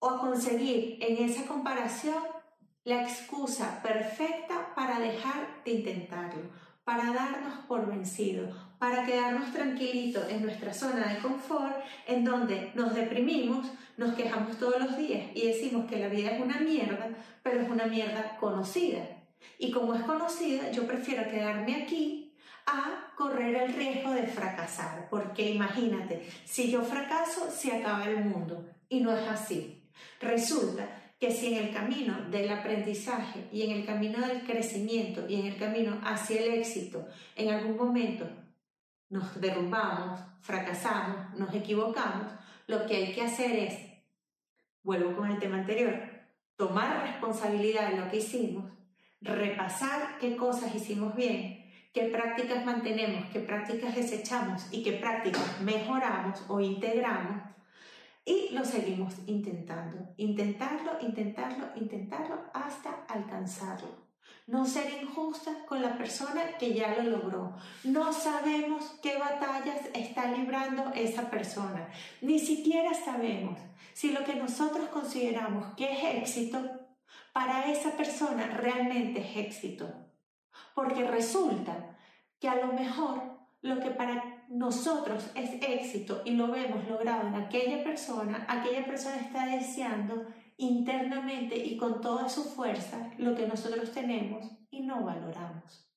o 0.00 0.08
a 0.08 0.20
conseguir 0.20 0.98
en 1.00 1.24
esa 1.24 1.46
comparación 1.46 2.39
la 2.84 3.02
excusa 3.02 3.82
perfecta 3.82 4.74
para 4.74 4.98
dejar 4.98 5.62
de 5.64 5.72
intentarlo, 5.72 6.50
para 6.84 7.12
darnos 7.12 7.66
por 7.66 7.86
vencido, 7.86 8.48
para 8.78 9.04
quedarnos 9.04 9.52
tranquilitos 9.52 10.28
en 10.30 10.42
nuestra 10.42 10.72
zona 10.72 11.06
de 11.08 11.18
confort, 11.18 11.76
en 12.06 12.24
donde 12.24 12.72
nos 12.74 12.94
deprimimos, 12.94 13.70
nos 13.98 14.14
quejamos 14.14 14.58
todos 14.58 14.80
los 14.80 14.96
días 14.96 15.26
y 15.34 15.46
decimos 15.46 15.88
que 15.90 15.98
la 15.98 16.08
vida 16.08 16.30
es 16.30 16.40
una 16.40 16.58
mierda, 16.60 17.10
pero 17.42 17.60
es 17.60 17.68
una 17.68 17.86
mierda 17.86 18.38
conocida. 18.38 19.02
Y 19.58 19.70
como 19.70 19.94
es 19.94 20.02
conocida, 20.02 20.70
yo 20.70 20.86
prefiero 20.86 21.30
quedarme 21.30 21.82
aquí 21.82 22.34
a 22.66 23.12
correr 23.14 23.54
el 23.56 23.74
riesgo 23.74 24.12
de 24.12 24.26
fracasar, 24.26 25.08
porque 25.10 25.50
imagínate, 25.50 26.26
si 26.44 26.70
yo 26.70 26.82
fracaso, 26.82 27.50
se 27.50 27.72
acaba 27.72 28.06
el 28.06 28.24
mundo. 28.24 28.66
Y 28.88 29.00
no 29.00 29.14
es 29.14 29.28
así. 29.28 29.82
Resulta 30.20 30.88
que 31.20 31.30
si 31.30 31.54
en 31.54 31.66
el 31.66 31.74
camino 31.74 32.18
del 32.30 32.50
aprendizaje 32.50 33.46
y 33.52 33.62
en 33.62 33.72
el 33.72 33.84
camino 33.84 34.26
del 34.26 34.42
crecimiento 34.42 35.26
y 35.28 35.38
en 35.38 35.46
el 35.48 35.58
camino 35.58 36.00
hacia 36.02 36.40
el 36.40 36.54
éxito, 36.54 37.06
en 37.36 37.50
algún 37.50 37.76
momento 37.76 38.26
nos 39.10 39.38
derrumbamos, 39.38 40.18
fracasamos, 40.40 41.34
nos 41.38 41.54
equivocamos, 41.54 42.32
lo 42.66 42.86
que 42.86 42.96
hay 42.96 43.12
que 43.12 43.20
hacer 43.20 43.54
es, 43.54 43.74
vuelvo 44.82 45.14
con 45.14 45.30
el 45.30 45.38
tema 45.38 45.58
anterior, 45.58 45.94
tomar 46.56 47.02
responsabilidad 47.02 47.90
de 47.90 47.98
lo 47.98 48.10
que 48.10 48.18
hicimos, 48.18 48.72
repasar 49.20 50.16
qué 50.18 50.36
cosas 50.36 50.74
hicimos 50.74 51.14
bien, 51.14 51.70
qué 51.92 52.04
prácticas 52.04 52.64
mantenemos, 52.64 53.26
qué 53.30 53.40
prácticas 53.40 53.94
desechamos 53.94 54.68
y 54.70 54.82
qué 54.82 54.92
prácticas 54.92 55.60
mejoramos 55.60 56.42
o 56.48 56.60
integramos 56.60 57.42
y 58.24 58.50
lo 58.52 58.64
seguimos 58.64 59.14
intentando, 59.26 60.14
intentarlo, 60.16 60.92
intentarlo, 61.00 61.68
intentarlo 61.76 62.42
hasta 62.52 63.04
alcanzarlo. 63.08 64.10
No 64.46 64.66
ser 64.66 65.02
injusta 65.02 65.64
con 65.66 65.80
la 65.80 65.96
persona 65.96 66.58
que 66.58 66.74
ya 66.74 66.96
lo 66.96 67.18
logró. 67.18 67.56
No 67.84 68.12
sabemos 68.12 68.98
qué 69.02 69.16
batallas 69.18 69.80
está 69.94 70.32
librando 70.32 70.92
esa 70.94 71.30
persona. 71.30 71.88
Ni 72.20 72.38
siquiera 72.38 72.92
sabemos 72.94 73.58
si 73.92 74.12
lo 74.12 74.24
que 74.24 74.34
nosotros 74.34 74.88
consideramos 74.88 75.74
que 75.76 75.92
es 75.92 76.22
éxito, 76.22 76.58
para 77.32 77.70
esa 77.70 77.96
persona 77.96 78.46
realmente 78.48 79.20
es 79.20 79.36
éxito. 79.36 79.88
Porque 80.74 81.04
resulta 81.04 81.96
que 82.40 82.48
a 82.48 82.56
lo 82.56 82.72
mejor 82.72 83.38
lo 83.62 83.78
que 83.80 83.90
para 83.90 84.29
nosotros 84.50 85.30
es 85.36 85.62
éxito 85.62 86.22
y 86.24 86.32
lo 86.32 86.48
vemos 86.48 86.86
logrado 86.88 87.28
en 87.28 87.36
aquella 87.36 87.84
persona, 87.84 88.44
aquella 88.48 88.84
persona 88.84 89.16
está 89.16 89.46
deseando 89.46 90.26
internamente 90.56 91.56
y 91.56 91.76
con 91.76 92.00
toda 92.00 92.28
su 92.28 92.42
fuerza 92.42 93.12
lo 93.16 93.36
que 93.36 93.46
nosotros 93.46 93.92
tenemos 93.92 94.50
y 94.70 94.82
no 94.82 95.04
valoramos. 95.04 95.88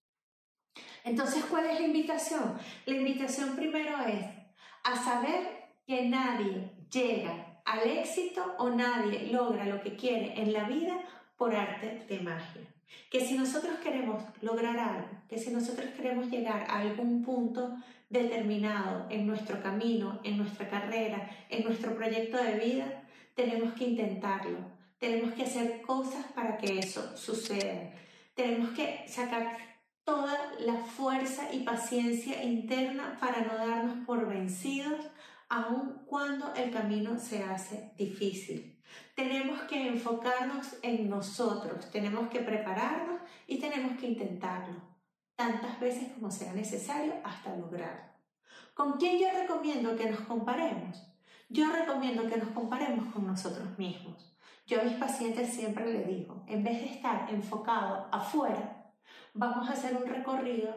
Entonces, 1.03 1.43
¿cuál 1.45 1.65
es 1.65 1.79
la 1.79 1.87
invitación? 1.87 2.57
La 2.85 2.95
invitación 2.95 3.55
primero 3.55 3.97
es 4.05 4.25
a 4.83 4.95
saber 5.03 5.73
que 5.87 6.07
nadie 6.07 6.71
llega 6.91 7.61
al 7.65 7.89
éxito 7.89 8.53
o 8.59 8.69
nadie 8.69 9.31
logra 9.31 9.65
lo 9.65 9.81
que 9.81 9.95
quiere 9.95 10.39
en 10.39 10.53
la 10.53 10.65
vida 10.65 10.99
por 11.37 11.55
arte 11.55 12.05
de 12.07 12.19
magia. 12.19 12.72
Que 13.09 13.21
si 13.21 13.37
nosotros 13.37 13.77
queremos 13.79 14.23
lograr 14.41 14.77
algo, 14.79 15.07
que 15.29 15.37
si 15.37 15.51
nosotros 15.51 15.89
queremos 15.95 16.29
llegar 16.29 16.65
a 16.69 16.79
algún 16.79 17.23
punto 17.23 17.75
determinado 18.09 19.07
en 19.09 19.27
nuestro 19.27 19.61
camino, 19.61 20.19
en 20.23 20.37
nuestra 20.37 20.69
carrera, 20.69 21.29
en 21.49 21.63
nuestro 21.63 21.95
proyecto 21.95 22.37
de 22.37 22.59
vida, 22.59 23.03
tenemos 23.35 23.73
que 23.73 23.85
intentarlo, 23.85 24.59
tenemos 24.99 25.33
que 25.33 25.43
hacer 25.43 25.81
cosas 25.81 26.25
para 26.33 26.57
que 26.57 26.79
eso 26.79 27.17
suceda, 27.17 27.91
tenemos 28.35 28.69
que 28.71 29.05
sacar 29.07 29.57
toda 30.03 30.37
la 30.59 30.75
fuerza 30.75 31.53
y 31.53 31.59
paciencia 31.59 32.43
interna 32.43 33.17
para 33.19 33.41
no 33.41 33.55
darnos 33.55 34.05
por 34.05 34.27
vencidos 34.27 34.99
aun 35.49 36.03
cuando 36.05 36.53
el 36.55 36.71
camino 36.71 37.19
se 37.19 37.43
hace 37.43 37.91
difícil. 37.97 38.72
Tenemos 39.15 39.61
que 39.63 39.87
enfocarnos 39.87 40.77
en 40.81 41.09
nosotros, 41.09 41.89
tenemos 41.91 42.29
que 42.29 42.39
prepararnos 42.39 43.21
y 43.47 43.59
tenemos 43.59 43.99
que 43.99 44.07
intentarlo 44.07 44.81
tantas 45.35 45.79
veces 45.79 46.11
como 46.13 46.31
sea 46.31 46.53
necesario 46.53 47.13
hasta 47.23 47.55
lograrlo. 47.55 48.13
¿Con 48.73 48.93
quién 48.93 49.19
yo 49.19 49.27
recomiendo 49.39 49.95
que 49.95 50.09
nos 50.09 50.21
comparemos? 50.21 51.03
Yo 51.49 51.71
recomiendo 51.71 52.27
que 52.27 52.37
nos 52.37 52.49
comparemos 52.49 53.13
con 53.13 53.27
nosotros 53.27 53.77
mismos. 53.77 54.35
Yo 54.65 54.81
a 54.81 54.83
mis 54.83 54.95
pacientes 54.95 55.53
siempre 55.53 55.91
les 55.91 56.07
digo, 56.07 56.43
en 56.47 56.63
vez 56.63 56.79
de 56.79 56.87
estar 56.87 57.29
enfocado 57.29 58.07
afuera, 58.11 58.93
vamos 59.33 59.69
a 59.69 59.73
hacer 59.73 59.95
un 59.95 60.05
recorrido 60.05 60.73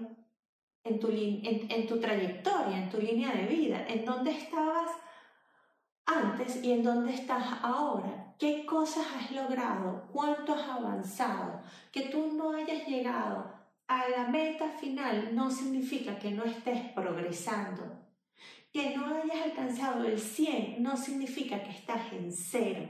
en 0.84 1.00
tu, 1.00 1.08
en, 1.10 1.86
tu 1.86 2.00
trayectoria, 2.00 2.78
en 2.78 2.90
tu 2.90 2.98
línea 2.98 3.32
de 3.32 3.46
vida, 3.46 3.86
en 3.88 4.04
dónde 4.04 4.32
estabas 4.32 4.90
antes 6.06 6.62
y 6.62 6.72
en 6.72 6.82
dónde 6.82 7.12
estás 7.12 7.44
ahora. 7.62 8.34
¿Qué 8.38 8.64
cosas 8.64 9.06
has 9.16 9.32
logrado? 9.32 10.08
¿Cuánto 10.12 10.54
has 10.54 10.68
avanzado? 10.68 11.60
Que 11.90 12.02
tú 12.02 12.32
no 12.32 12.52
hayas 12.52 12.86
llegado 12.86 13.52
a 13.88 14.08
la 14.08 14.28
meta 14.28 14.68
final 14.68 15.34
no 15.34 15.50
significa 15.50 16.18
que 16.18 16.30
no 16.30 16.44
estés 16.44 16.90
progresando. 16.92 17.82
Que 18.72 18.96
no 18.96 19.06
hayas 19.06 19.44
alcanzado 19.44 20.04
el 20.04 20.18
100 20.18 20.82
no 20.82 20.96
significa 20.96 21.62
que 21.62 21.70
estás 21.70 22.12
en 22.12 22.32
cero. 22.32 22.88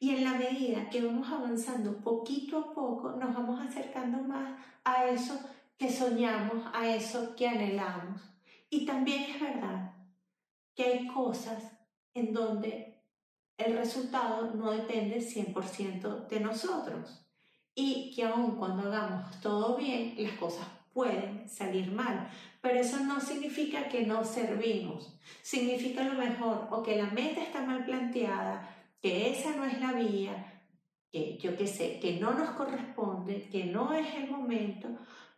Y 0.00 0.10
en 0.10 0.24
la 0.24 0.34
medida 0.34 0.88
que 0.90 1.04
vamos 1.04 1.28
avanzando 1.28 1.98
poquito 1.98 2.58
a 2.58 2.74
poco, 2.74 3.12
nos 3.12 3.34
vamos 3.34 3.60
acercando 3.60 4.18
más 4.18 4.58
a 4.84 5.06
eso 5.06 5.38
que 5.76 5.90
soñamos, 5.90 6.64
a 6.72 6.88
eso 6.88 7.34
que 7.36 7.48
anhelamos. 7.48 8.20
Y 8.70 8.86
también 8.86 9.30
es 9.30 9.40
verdad 9.40 9.92
que 10.74 10.84
hay 10.84 11.06
cosas 11.06 11.77
en 12.18 12.32
donde 12.32 13.02
el 13.56 13.76
resultado 13.76 14.54
no 14.54 14.70
depende 14.70 15.18
100% 15.18 16.28
de 16.28 16.40
nosotros 16.40 17.24
y 17.74 18.12
que 18.14 18.24
aun 18.24 18.56
cuando 18.56 18.88
hagamos 18.88 19.40
todo 19.40 19.76
bien, 19.76 20.14
las 20.18 20.32
cosas 20.32 20.66
pueden 20.92 21.48
salir 21.48 21.90
mal. 21.92 22.28
Pero 22.60 22.80
eso 22.80 22.98
no 23.00 23.20
significa 23.20 23.88
que 23.88 24.04
no 24.04 24.24
servimos. 24.24 25.16
Significa 25.42 26.02
lo 26.02 26.14
mejor 26.14 26.66
o 26.70 26.82
que 26.82 26.96
la 26.96 27.06
meta 27.10 27.42
está 27.42 27.62
mal 27.62 27.84
planteada, 27.84 28.68
que 29.00 29.30
esa 29.30 29.54
no 29.54 29.64
es 29.64 29.78
la 29.80 29.92
vía, 29.92 30.62
que 31.12 31.38
yo 31.38 31.56
qué 31.56 31.66
sé, 31.66 32.00
que 32.00 32.18
no 32.18 32.32
nos 32.34 32.50
corresponde, 32.50 33.48
que 33.50 33.64
no 33.64 33.92
es 33.92 34.12
el 34.14 34.28
momento, 34.28 34.88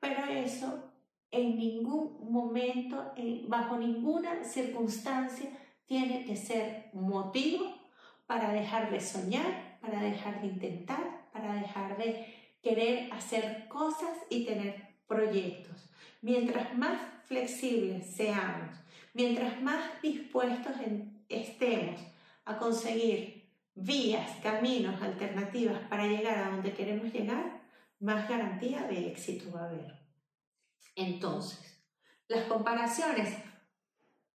pero 0.00 0.24
eso 0.24 0.90
en 1.30 1.56
ningún 1.56 2.30
momento, 2.30 3.12
bajo 3.46 3.76
ninguna 3.76 4.42
circunstancia, 4.44 5.50
tiene 5.90 6.24
que 6.24 6.36
ser 6.36 6.88
motivo 6.92 7.74
para 8.28 8.52
dejar 8.52 8.92
de 8.92 9.00
soñar, 9.00 9.76
para 9.80 10.00
dejar 10.00 10.40
de 10.40 10.46
intentar, 10.46 11.28
para 11.32 11.52
dejar 11.54 11.96
de 11.96 12.32
querer 12.62 13.12
hacer 13.12 13.66
cosas 13.66 14.16
y 14.28 14.44
tener 14.44 14.86
proyectos, 15.08 15.90
mientras 16.22 16.78
más 16.78 16.96
flexibles 17.24 18.06
seamos, 18.06 18.70
mientras 19.14 19.60
más 19.62 20.00
dispuestos 20.00 20.76
estemos 21.28 22.00
a 22.44 22.56
conseguir 22.56 23.50
vías, 23.74 24.30
caminos, 24.44 25.02
alternativas 25.02 25.80
para 25.88 26.06
llegar 26.06 26.38
a 26.38 26.50
donde 26.50 26.72
queremos 26.72 27.12
llegar, 27.12 27.62
más 27.98 28.28
garantía 28.28 28.84
de 28.84 29.08
éxito 29.08 29.50
va 29.50 29.62
a 29.62 29.68
haber. 29.70 29.98
Entonces, 30.94 31.82
las 32.28 32.44
comparaciones 32.44 33.36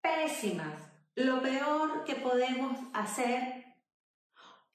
pésimas, 0.02 0.85
lo 1.16 1.42
peor 1.42 2.04
que 2.04 2.16
podemos 2.16 2.78
hacer, 2.94 3.66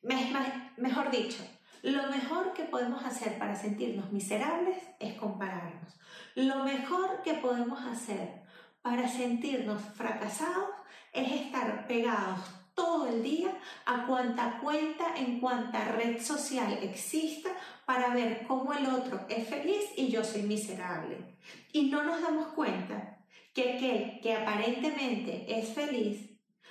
mejor 0.02 1.10
dicho, 1.10 1.46
lo 1.82 2.08
mejor 2.08 2.52
que 2.54 2.64
podemos 2.64 3.04
hacer 3.04 3.38
para 3.38 3.54
sentirnos 3.54 4.10
miserables 4.10 4.76
es 4.98 5.14
compararnos. 5.14 5.98
Lo 6.34 6.64
mejor 6.64 7.22
que 7.22 7.34
podemos 7.34 7.80
hacer 7.86 8.42
para 8.82 9.08
sentirnos 9.08 9.82
fracasados 9.94 10.70
es 11.12 11.30
estar 11.32 11.86
pegados 11.86 12.40
todo 12.74 13.08
el 13.08 13.22
día 13.22 13.50
a 13.84 14.06
cuanta 14.06 14.58
cuenta 14.62 15.14
en 15.16 15.40
cuanta 15.40 15.84
red 15.92 16.22
social 16.22 16.72
exista 16.82 17.50
para 17.84 18.14
ver 18.14 18.46
cómo 18.46 18.72
el 18.72 18.86
otro 18.86 19.26
es 19.28 19.46
feliz 19.46 19.84
y 19.96 20.08
yo 20.08 20.24
soy 20.24 20.42
miserable. 20.42 21.36
Y 21.72 21.90
no 21.90 22.02
nos 22.02 22.22
damos 22.22 22.48
cuenta 22.48 23.18
que 23.52 23.74
aquel 23.74 24.20
que 24.22 24.34
aparentemente 24.34 25.58
es 25.58 25.74
feliz 25.74 26.29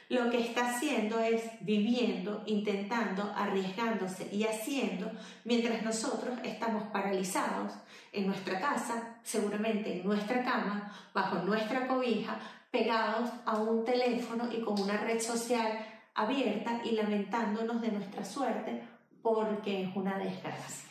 lo 0.10 0.32
que 0.32 0.42
está 0.42 0.72
haciendo 0.72 1.20
es 1.20 1.44
viviendo, 1.62 2.42
intentando, 2.48 3.32
arriesgándose 3.36 4.28
y 4.34 4.44
haciendo, 4.44 5.12
mientras 5.46 5.84
nosotros 5.84 6.40
estamos 6.44 6.84
paralizados 6.92 7.74
en 8.12 8.26
nuestra 8.26 8.60
casa, 8.60 9.20
seguramente 9.22 10.02
en 10.02 10.08
nuestra 10.08 10.44
cama, 10.44 10.92
bajo 11.14 11.38
nuestra 11.44 11.88
cobija, 11.88 12.40
pegados 12.72 13.30
a 13.46 13.58
un 13.60 13.86
teléfono 13.86 14.52
y 14.52 14.62
con 14.62 14.82
una 14.82 14.98
red 14.98 15.20
social 15.20 15.86
abierta 16.16 16.82
y 16.84 16.92
lamentándonos 16.92 17.80
de 17.80 17.92
nuestra 17.92 18.26
suerte 18.26 18.84
porque 19.22 19.84
es 19.84 19.96
una 19.96 20.18
desgracia. 20.18 20.90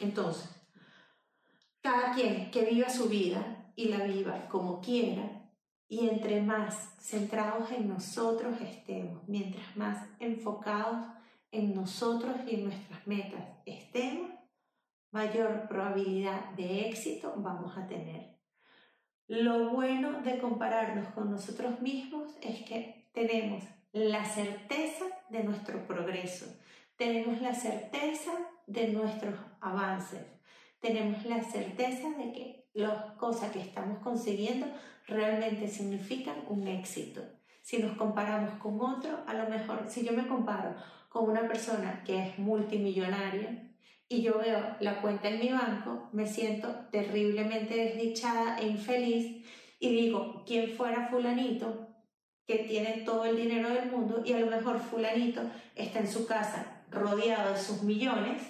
Entonces, 0.00 0.48
cada 1.80 2.12
quien 2.14 2.52
que 2.52 2.62
viva 2.62 2.88
su 2.88 3.08
vida 3.08 3.72
y 3.74 3.88
la 3.88 3.98
viva 4.04 4.48
como 4.48 4.80
quiera, 4.80 5.43
y 5.88 6.08
entre 6.08 6.42
más 6.42 6.94
centrados 6.98 7.70
en 7.70 7.88
nosotros 7.88 8.60
estemos, 8.60 9.26
mientras 9.28 9.76
más 9.76 10.06
enfocados 10.18 11.06
en 11.50 11.74
nosotros 11.74 12.34
y 12.46 12.56
en 12.56 12.64
nuestras 12.64 13.06
metas 13.06 13.44
estemos, 13.66 14.30
mayor 15.10 15.68
probabilidad 15.68 16.50
de 16.56 16.88
éxito 16.88 17.34
vamos 17.36 17.76
a 17.76 17.86
tener. 17.86 18.34
Lo 19.28 19.70
bueno 19.70 20.20
de 20.22 20.38
compararnos 20.38 21.08
con 21.14 21.30
nosotros 21.30 21.80
mismos 21.80 22.36
es 22.42 22.62
que 22.62 23.08
tenemos 23.12 23.62
la 23.92 24.24
certeza 24.24 25.04
de 25.30 25.44
nuestro 25.44 25.86
progreso, 25.86 26.46
tenemos 26.96 27.40
la 27.40 27.54
certeza 27.54 28.32
de 28.66 28.88
nuestros 28.88 29.34
avances, 29.60 30.26
tenemos 30.80 31.24
la 31.24 31.42
certeza 31.42 32.10
de 32.10 32.32
que 32.32 32.63
las 32.74 33.12
cosas 33.12 33.52
que 33.52 33.60
estamos 33.60 33.98
consiguiendo 34.00 34.66
realmente 35.06 35.68
significan 35.68 36.36
un 36.48 36.66
éxito. 36.66 37.22
Si 37.62 37.78
nos 37.78 37.96
comparamos 37.96 38.60
con 38.60 38.80
otro, 38.80 39.24
a 39.26 39.34
lo 39.34 39.48
mejor, 39.48 39.86
si 39.88 40.04
yo 40.04 40.12
me 40.12 40.26
comparo 40.26 40.74
con 41.08 41.30
una 41.30 41.48
persona 41.48 42.02
que 42.04 42.20
es 42.20 42.38
multimillonaria 42.38 43.72
y 44.08 44.22
yo 44.22 44.38
veo 44.38 44.76
la 44.80 45.00
cuenta 45.00 45.28
en 45.28 45.40
mi 45.40 45.48
banco, 45.50 46.10
me 46.12 46.26
siento 46.26 46.68
terriblemente 46.90 47.74
desdichada 47.74 48.58
e 48.58 48.66
infeliz 48.66 49.46
y 49.78 49.88
digo, 49.88 50.42
¿quién 50.46 50.70
fuera 50.70 51.08
fulanito 51.08 51.88
que 52.46 52.58
tiene 52.58 53.02
todo 53.04 53.24
el 53.24 53.36
dinero 53.36 53.70
del 53.70 53.90
mundo 53.90 54.22
y 54.24 54.32
a 54.32 54.40
lo 54.40 54.46
mejor 54.46 54.78
fulanito 54.78 55.40
está 55.74 56.00
en 56.00 56.08
su 56.08 56.26
casa 56.26 56.82
rodeado 56.90 57.52
de 57.52 57.60
sus 57.60 57.82
millones, 57.82 58.42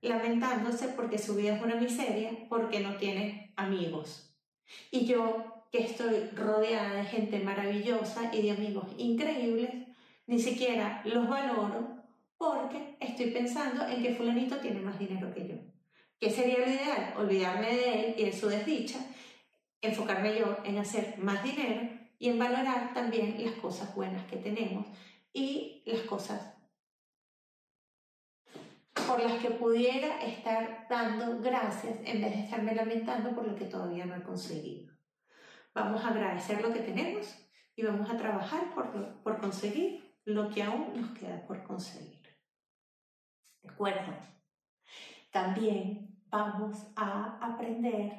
lamentándose 0.00 0.88
porque 0.88 1.18
su 1.18 1.34
vida 1.34 1.56
es 1.56 1.62
una 1.62 1.76
miseria, 1.76 2.30
porque 2.48 2.80
no 2.80 2.96
tiene 2.96 3.52
amigos. 3.56 4.36
Y 4.90 5.06
yo, 5.06 5.66
que 5.72 5.78
estoy 5.78 6.30
rodeada 6.34 6.94
de 6.94 7.04
gente 7.04 7.40
maravillosa 7.40 8.34
y 8.34 8.42
de 8.42 8.52
amigos 8.52 8.86
increíbles, 8.96 9.70
ni 10.26 10.38
siquiera 10.38 11.02
los 11.04 11.28
valoro 11.28 11.98
porque 12.36 12.96
estoy 13.00 13.30
pensando 13.32 13.86
en 13.86 14.02
que 14.02 14.14
fulanito 14.14 14.56
tiene 14.58 14.80
más 14.80 14.98
dinero 14.98 15.32
que 15.34 15.48
yo. 15.48 15.54
¿Qué 16.20 16.30
sería 16.30 16.58
lo 16.58 16.66
ideal? 16.66 17.14
Olvidarme 17.18 17.74
de 17.74 17.94
él 17.94 18.14
y 18.18 18.24
de 18.24 18.32
su 18.32 18.48
desdicha, 18.48 18.98
enfocarme 19.80 20.38
yo 20.38 20.58
en 20.64 20.78
hacer 20.78 21.16
más 21.18 21.42
dinero 21.42 21.88
y 22.18 22.28
en 22.28 22.38
valorar 22.38 22.92
también 22.94 23.36
las 23.44 23.54
cosas 23.54 23.94
buenas 23.94 24.24
que 24.26 24.36
tenemos 24.36 24.86
y 25.32 25.82
las 25.86 26.00
cosas 26.02 26.57
por 29.08 29.22
las 29.22 29.40
que 29.40 29.50
pudiera 29.50 30.20
estar 30.22 30.86
dando 30.90 31.40
gracias 31.40 31.96
en 32.04 32.20
vez 32.20 32.30
de 32.30 32.44
estarme 32.44 32.74
lamentando 32.74 33.34
por 33.34 33.48
lo 33.48 33.56
que 33.56 33.64
todavía 33.64 34.04
no 34.04 34.14
he 34.14 34.22
conseguido. 34.22 34.92
Vamos 35.74 36.04
a 36.04 36.08
agradecer 36.08 36.60
lo 36.60 36.72
que 36.74 36.80
tenemos 36.80 37.34
y 37.74 37.84
vamos 37.84 38.10
a 38.10 38.18
trabajar 38.18 38.74
por, 38.74 39.22
por 39.22 39.40
conseguir 39.40 40.14
lo 40.24 40.50
que 40.50 40.62
aún 40.62 40.92
nos 41.00 41.18
queda 41.18 41.46
por 41.46 41.62
conseguir. 41.64 42.22
¿De 43.62 43.70
acuerdo? 43.70 44.12
También 45.30 46.22
vamos 46.26 46.76
a 46.94 47.38
aprender 47.40 48.12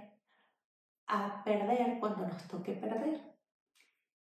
a 1.05 1.43
perder 1.43 1.99
cuando 1.99 2.27
nos 2.27 2.47
toque 2.47 2.73
perder. 2.73 3.21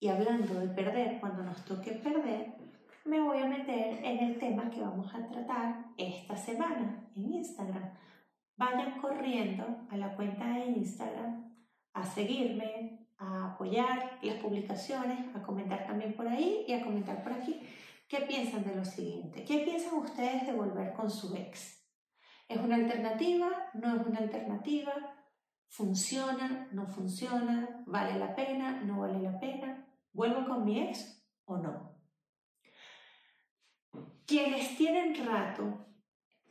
Y 0.01 0.09
hablando 0.09 0.59
de 0.59 0.67
perder 0.67 1.21
cuando 1.21 1.43
nos 1.43 1.63
toque 1.63 1.91
perder, 1.91 2.58
me 3.05 3.19
voy 3.19 3.39
a 3.39 3.47
meter 3.47 4.03
en 4.03 4.19
el 4.19 4.39
tema 4.39 4.69
que 4.69 4.81
vamos 4.81 5.13
a 5.13 5.27
tratar 5.27 5.85
esta 5.97 6.35
semana 6.35 7.09
en 7.15 7.33
Instagram. 7.33 7.93
Vayan 8.57 8.99
corriendo 8.99 9.65
a 9.89 9.97
la 9.97 10.15
cuenta 10.15 10.45
de 10.45 10.65
Instagram 10.65 11.53
a 11.93 12.05
seguirme, 12.05 13.07
a 13.17 13.53
apoyar 13.53 14.19
las 14.21 14.35
publicaciones, 14.37 15.35
a 15.35 15.41
comentar 15.41 15.85
también 15.85 16.13
por 16.15 16.27
ahí 16.27 16.65
y 16.67 16.73
a 16.73 16.83
comentar 16.83 17.23
por 17.23 17.33
aquí. 17.33 17.61
¿Qué 18.07 18.21
piensan 18.21 18.63
de 18.63 18.75
lo 18.75 18.85
siguiente? 18.85 19.43
¿Qué 19.43 19.59
piensan 19.59 19.99
ustedes 19.99 20.45
de 20.45 20.53
volver 20.53 20.93
con 20.93 21.09
su 21.09 21.35
ex? 21.35 21.79
¿Es 22.47 22.57
una 22.57 22.75
alternativa? 22.75 23.49
¿No 23.75 23.95
es 23.95 24.05
una 24.05 24.19
alternativa? 24.19 24.93
¿Funciona? 25.67 26.67
¿No 26.71 26.87
funciona? 26.87 27.83
¿Vale 27.85 28.17
la 28.17 28.35
pena? 28.35 28.81
¿No 28.81 29.01
vale 29.01 29.19
la 29.19 29.39
pena? 29.39 29.87
¿Vuelvo 30.11 30.47
con 30.47 30.65
mi 30.65 30.79
ex 30.81 31.23
o 31.45 31.57
no? 31.57 31.88
Quienes 34.29 34.77
tienen 34.77 35.25
rato 35.25 35.87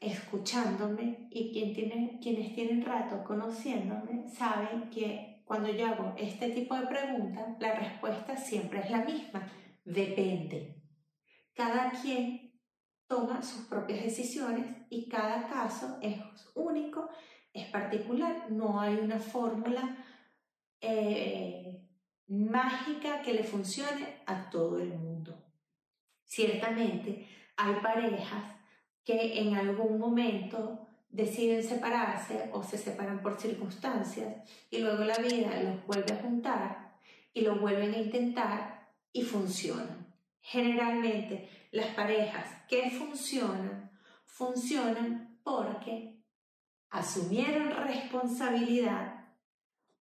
escuchándome 0.01 1.29
y 1.31 1.53
quienes 1.53 2.53
tienen 2.53 2.85
rato 2.85 3.23
conociéndome 3.23 4.29
saben 4.29 4.91
que 4.91 5.45
cuando 5.45 5.71
yo 5.71 5.87
hago 5.87 6.13
este 6.19 6.51
tipo 6.51 6.75
de 6.75 6.89
preguntas, 6.89 7.57
la 7.61 7.77
respuesta 7.77 8.37
siempre 8.37 8.81
es 8.81 8.91
la 8.91 9.05
misma. 9.05 9.49
Depende. 9.85 10.83
Cada 11.55 11.93
quien 11.93 12.61
toma 13.07 13.43
sus 13.43 13.67
propias 13.67 14.03
decisiones 14.03 14.67
y 14.91 15.09
cada 15.09 15.47
caso 15.47 15.99
es 16.03 16.19
único, 16.57 17.09
es 17.53 17.69
particular. 17.69 18.51
No 18.51 18.81
hay 18.81 18.97
una 18.97 19.21
fórmula 19.21 20.05
eh, 20.81 21.89
mágica 22.27 23.23
que 23.23 23.35
le 23.35 23.45
funcione 23.45 24.17
a 24.27 24.51
todo 24.51 24.81
el 24.81 24.99
mundo. 24.99 25.45
Ciertamente, 26.25 27.38
hay 27.59 27.75
parejas 27.83 28.45
que 29.05 29.41
en 29.41 29.57
algún 29.57 29.99
momento 29.99 30.87
deciden 31.11 31.63
separarse 31.63 32.51
o 32.53 32.63
se 32.63 32.79
separan 32.79 33.21
por 33.21 33.41
circunstancias 33.41 34.49
y 34.71 34.79
luego 34.79 35.05
la 35.05 35.17
vida 35.19 35.61
los 35.63 35.85
vuelve 35.85 36.15
a 36.15 36.23
juntar 36.23 36.99
y 37.35 37.41
lo 37.41 37.59
vuelven 37.59 37.95
a 37.95 37.99
intentar 37.99 38.89
y 39.13 39.23
funcionan. 39.23 40.07
Generalmente 40.41 41.49
las 41.73 41.89
parejas 41.89 42.47
que 42.69 42.91
funcionan, 42.91 43.91
funcionan 44.25 45.41
porque 45.43 46.23
asumieron 46.91 47.71
responsabilidad, 47.73 49.27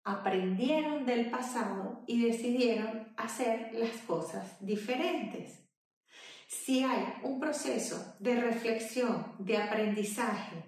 aprendieron 0.04 1.08
del 1.08 1.32
pasado 1.32 2.04
y 2.06 2.24
decidieron 2.24 3.13
hacer 3.17 3.72
las 3.74 3.98
cosas 4.06 4.63
diferentes. 4.63 5.67
Si 6.48 6.82
hay 6.82 7.16
un 7.24 7.42
proceso 7.42 8.16
de 8.20 8.40
reflexión, 8.40 9.36
de 9.38 9.58
aprendizaje, 9.58 10.64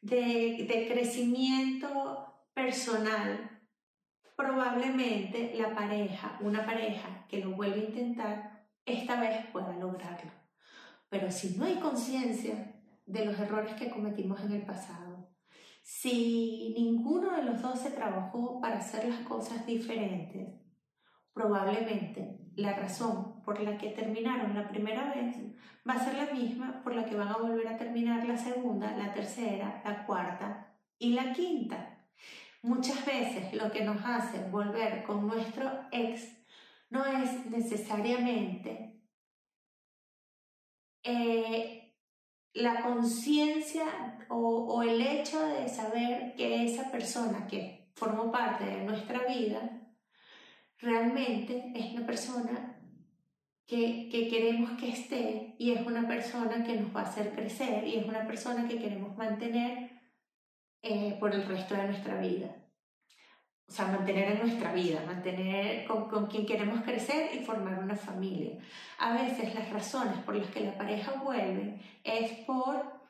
de, 0.00 0.86
crecimiento 0.92 2.32
personal, 2.54 3.60
probablemente 4.36 5.52
la 5.56 5.74
pareja, 5.74 6.38
una 6.40 6.64
pareja 6.64 7.26
que 7.28 7.38
lo 7.38 7.50
vuelve 7.50 7.80
a 7.80 7.84
intentar, 7.84 8.68
esta 8.86 9.20
vez 9.20 9.46
pueda 9.46 9.76
lograrlo. 9.76 10.30
Pero 11.08 11.32
si 11.32 11.56
no 11.56 11.64
hay 11.64 11.80
conciencia 11.80 12.80
de 13.04 13.24
los 13.24 13.36
errores 13.38 13.74
que 13.74 13.90
cometimos 13.90 14.40
en 14.40 14.52
el 14.52 14.62
pasado, 14.64 15.30
Si 15.86 16.72
ninguno 16.78 17.36
de 17.36 17.42
los 17.42 17.60
dos 17.60 17.78
se 17.78 17.90
trabajó 17.90 18.58
para 18.58 18.78
hacer 18.78 19.06
las 19.06 19.20
cosas 19.26 19.66
diferentes, 19.66 20.48
probablemente 21.34 22.38
la 22.56 22.72
razón 22.72 23.33
por 23.44 23.60
la 23.60 23.76
que 23.78 23.90
terminaron 23.90 24.54
la 24.54 24.68
primera 24.68 25.12
vez 25.14 25.36
va 25.88 25.94
a 25.94 26.04
ser 26.04 26.14
la 26.14 26.32
misma 26.32 26.82
por 26.82 26.94
la 26.94 27.04
que 27.04 27.16
van 27.16 27.28
a 27.28 27.36
volver 27.36 27.68
a 27.68 27.76
terminar 27.76 28.26
la 28.26 28.36
segunda, 28.36 28.96
la 28.96 29.12
tercera, 29.12 29.82
la 29.84 30.06
cuarta 30.06 30.74
y 30.98 31.12
la 31.12 31.32
quinta. 31.32 31.98
Muchas 32.62 33.04
veces 33.04 33.52
lo 33.52 33.70
que 33.70 33.84
nos 33.84 34.04
hace 34.04 34.48
volver 34.50 35.04
con 35.04 35.26
nuestro 35.26 35.70
ex 35.92 36.44
no 36.90 37.04
es 37.04 37.46
necesariamente 37.46 39.02
eh, 41.02 41.92
la 42.54 42.80
conciencia 42.82 43.84
o, 44.28 44.38
o 44.38 44.82
el 44.82 45.02
hecho 45.02 45.46
de 45.46 45.68
saber 45.68 46.34
que 46.36 46.64
esa 46.64 46.90
persona 46.90 47.46
que 47.46 47.90
formó 47.94 48.32
parte 48.32 48.64
de 48.64 48.84
nuestra 48.84 49.26
vida 49.26 49.84
realmente 50.78 51.72
es 51.74 51.92
una 51.92 52.06
persona 52.06 52.73
que, 53.66 54.08
que, 54.10 54.28
queremos 54.28 54.78
que 54.78 54.90
esté 54.90 55.54
y 55.58 55.72
es 55.72 55.86
una 55.86 56.06
persona 56.06 56.64
que 56.64 56.76
nos 56.76 56.94
va 56.94 57.00
a 57.00 57.04
hacer 57.04 57.34
crecer 57.34 57.86
y 57.86 57.96
es 57.96 58.06
una 58.06 58.26
persona 58.26 58.68
que 58.68 58.78
queremos 58.78 59.16
mantener 59.16 59.90
eh, 60.82 61.16
por 61.18 61.34
el 61.34 61.46
resto 61.46 61.74
de 61.74 61.84
nuestra 61.84 62.20
vida. 62.20 62.54
O 63.66 63.72
sea, 63.72 63.86
mantener 63.86 64.32
en 64.32 64.40
nuestra 64.40 64.74
vida, 64.74 65.02
mantener 65.06 65.86
con, 65.86 66.08
con 66.10 66.26
quien 66.26 66.44
queremos 66.44 66.82
crecer 66.82 67.34
y 67.34 67.42
formar 67.42 67.78
una 67.78 67.96
familia. 67.96 68.58
A 68.98 69.14
veces 69.14 69.54
las 69.54 69.70
razones 69.70 70.18
por 70.18 70.36
las 70.36 70.48
que 70.48 70.60
la 70.60 70.76
pareja 70.76 71.12
vuelve 71.22 71.80
es 72.04 72.30
por 72.44 73.00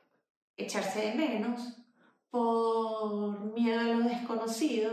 echarse 0.56 1.10
de 1.10 1.14
menos, 1.14 1.76
por 2.30 3.52
miedo 3.54 3.80
a 3.80 3.84
lo 3.84 4.00
desconocido, 4.04 4.92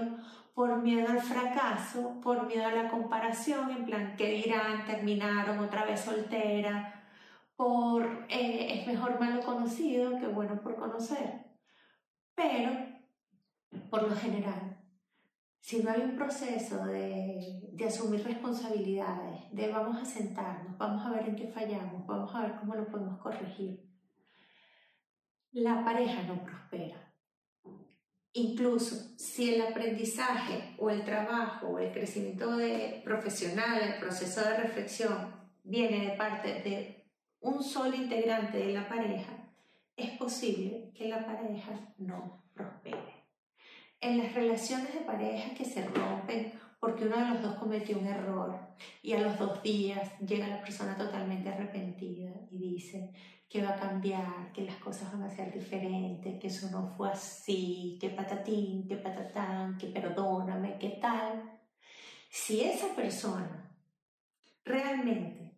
por 0.61 0.79
miedo 0.83 1.09
al 1.09 1.19
fracaso, 1.19 2.21
por 2.21 2.45
miedo 2.45 2.67
a 2.67 2.71
la 2.71 2.87
comparación, 2.87 3.71
en 3.71 3.83
plan, 3.83 4.15
¿qué 4.15 4.27
dirán? 4.27 4.85
Terminaron 4.85 5.57
otra 5.57 5.85
vez 5.85 6.01
soltera, 6.01 7.03
por 7.55 8.27
eh, 8.29 8.79
es 8.79 8.85
mejor 8.85 9.19
malo 9.19 9.41
conocido 9.41 10.19
que 10.19 10.27
bueno 10.27 10.61
por 10.61 10.75
conocer. 10.75 11.47
Pero, 12.35 12.69
por 13.89 14.03
lo 14.07 14.15
general, 14.15 14.77
si 15.59 15.81
no 15.81 15.89
hay 15.89 16.01
un 16.01 16.15
proceso 16.15 16.85
de, 16.85 17.71
de 17.73 17.85
asumir 17.85 18.23
responsabilidades, 18.23 19.51
de 19.51 19.67
vamos 19.67 19.99
a 19.99 20.05
sentarnos, 20.05 20.77
vamos 20.77 21.03
a 21.03 21.09
ver 21.09 21.29
en 21.29 21.37
qué 21.37 21.47
fallamos, 21.47 22.05
vamos 22.05 22.35
a 22.35 22.41
ver 22.41 22.55
cómo 22.59 22.75
lo 22.75 22.85
podemos 22.85 23.19
corregir, 23.19 23.83
la 25.53 25.83
pareja 25.83 26.21
no 26.21 26.43
prospera. 26.43 27.10
Incluso 28.33 28.95
si 29.17 29.55
el 29.55 29.61
aprendizaje 29.61 30.75
o 30.77 30.89
el 30.89 31.03
trabajo 31.03 31.67
o 31.67 31.79
el 31.79 31.91
crecimiento 31.91 32.55
de 32.55 33.01
profesional, 33.03 33.81
el 33.81 33.99
proceso 33.99 34.41
de 34.41 34.57
reflexión 34.57 35.35
viene 35.63 36.05
de 36.05 36.17
parte 36.17 36.61
de 36.61 37.05
un 37.41 37.61
solo 37.63 37.95
integrante 37.95 38.57
de 38.57 38.73
la 38.73 38.87
pareja, 38.87 39.41
es 39.97 40.11
posible 40.11 40.91
que 40.95 41.09
la 41.09 41.25
pareja 41.25 41.93
no 41.97 42.43
prospere. 42.53 43.25
En 43.99 44.17
las 44.17 44.33
relaciones 44.33 44.93
de 44.93 45.01
pareja 45.01 45.53
que 45.53 45.65
se 45.65 45.85
rompen 45.85 46.53
porque 46.79 47.05
uno 47.05 47.17
de 47.17 47.33
los 47.33 47.41
dos 47.43 47.55
cometió 47.55 47.99
un 47.99 48.07
error 48.07 48.59
y 49.03 49.13
a 49.13 49.21
los 49.21 49.37
dos 49.37 49.61
días 49.61 50.17
llega 50.19 50.47
la 50.47 50.61
persona 50.61 50.97
totalmente 50.97 51.49
arrepentida 51.49 52.31
y 52.49 52.57
dice, 52.57 53.13
que 53.51 53.61
va 53.61 53.71
a 53.71 53.79
cambiar, 53.79 54.53
que 54.53 54.63
las 54.63 54.77
cosas 54.77 55.11
van 55.11 55.23
a 55.23 55.29
ser 55.29 55.51
diferentes, 55.53 56.39
que 56.39 56.47
eso 56.47 56.71
no 56.71 56.87
fue 56.87 57.11
así, 57.11 57.97
que 57.99 58.09
patatín, 58.09 58.87
que 58.87 58.95
patatán, 58.95 59.77
que 59.77 59.87
perdóname, 59.87 60.77
que 60.79 60.91
tal. 61.01 61.59
Si 62.29 62.61
esa 62.61 62.95
persona 62.95 63.69
realmente 64.63 65.57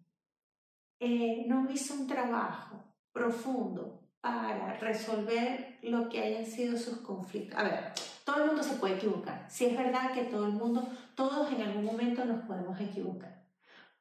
eh, 1.00 1.46
no 1.48 1.70
hizo 1.70 1.94
un 1.94 2.08
trabajo 2.08 2.84
profundo 3.12 4.10
para 4.22 4.74
resolver 4.80 5.78
lo 5.84 6.10
que 6.10 6.24
hayan 6.24 6.48
sido 6.48 6.76
sus 6.78 6.98
conflictos. 7.02 7.60
A 7.60 7.64
ver, 7.64 7.94
todo 8.26 8.38
el 8.38 8.48
mundo 8.48 8.64
se 8.64 8.78
puede 8.78 8.96
equivocar. 8.96 9.46
Si 9.52 9.66
es 9.66 9.78
verdad 9.78 10.14
que 10.14 10.24
todo 10.24 10.48
el 10.48 10.54
mundo, 10.54 10.88
todos 11.14 11.52
en 11.52 11.62
algún 11.62 11.86
momento 11.86 12.26
nos 12.26 12.44
podemos 12.48 12.80
equivocar. 12.82 13.46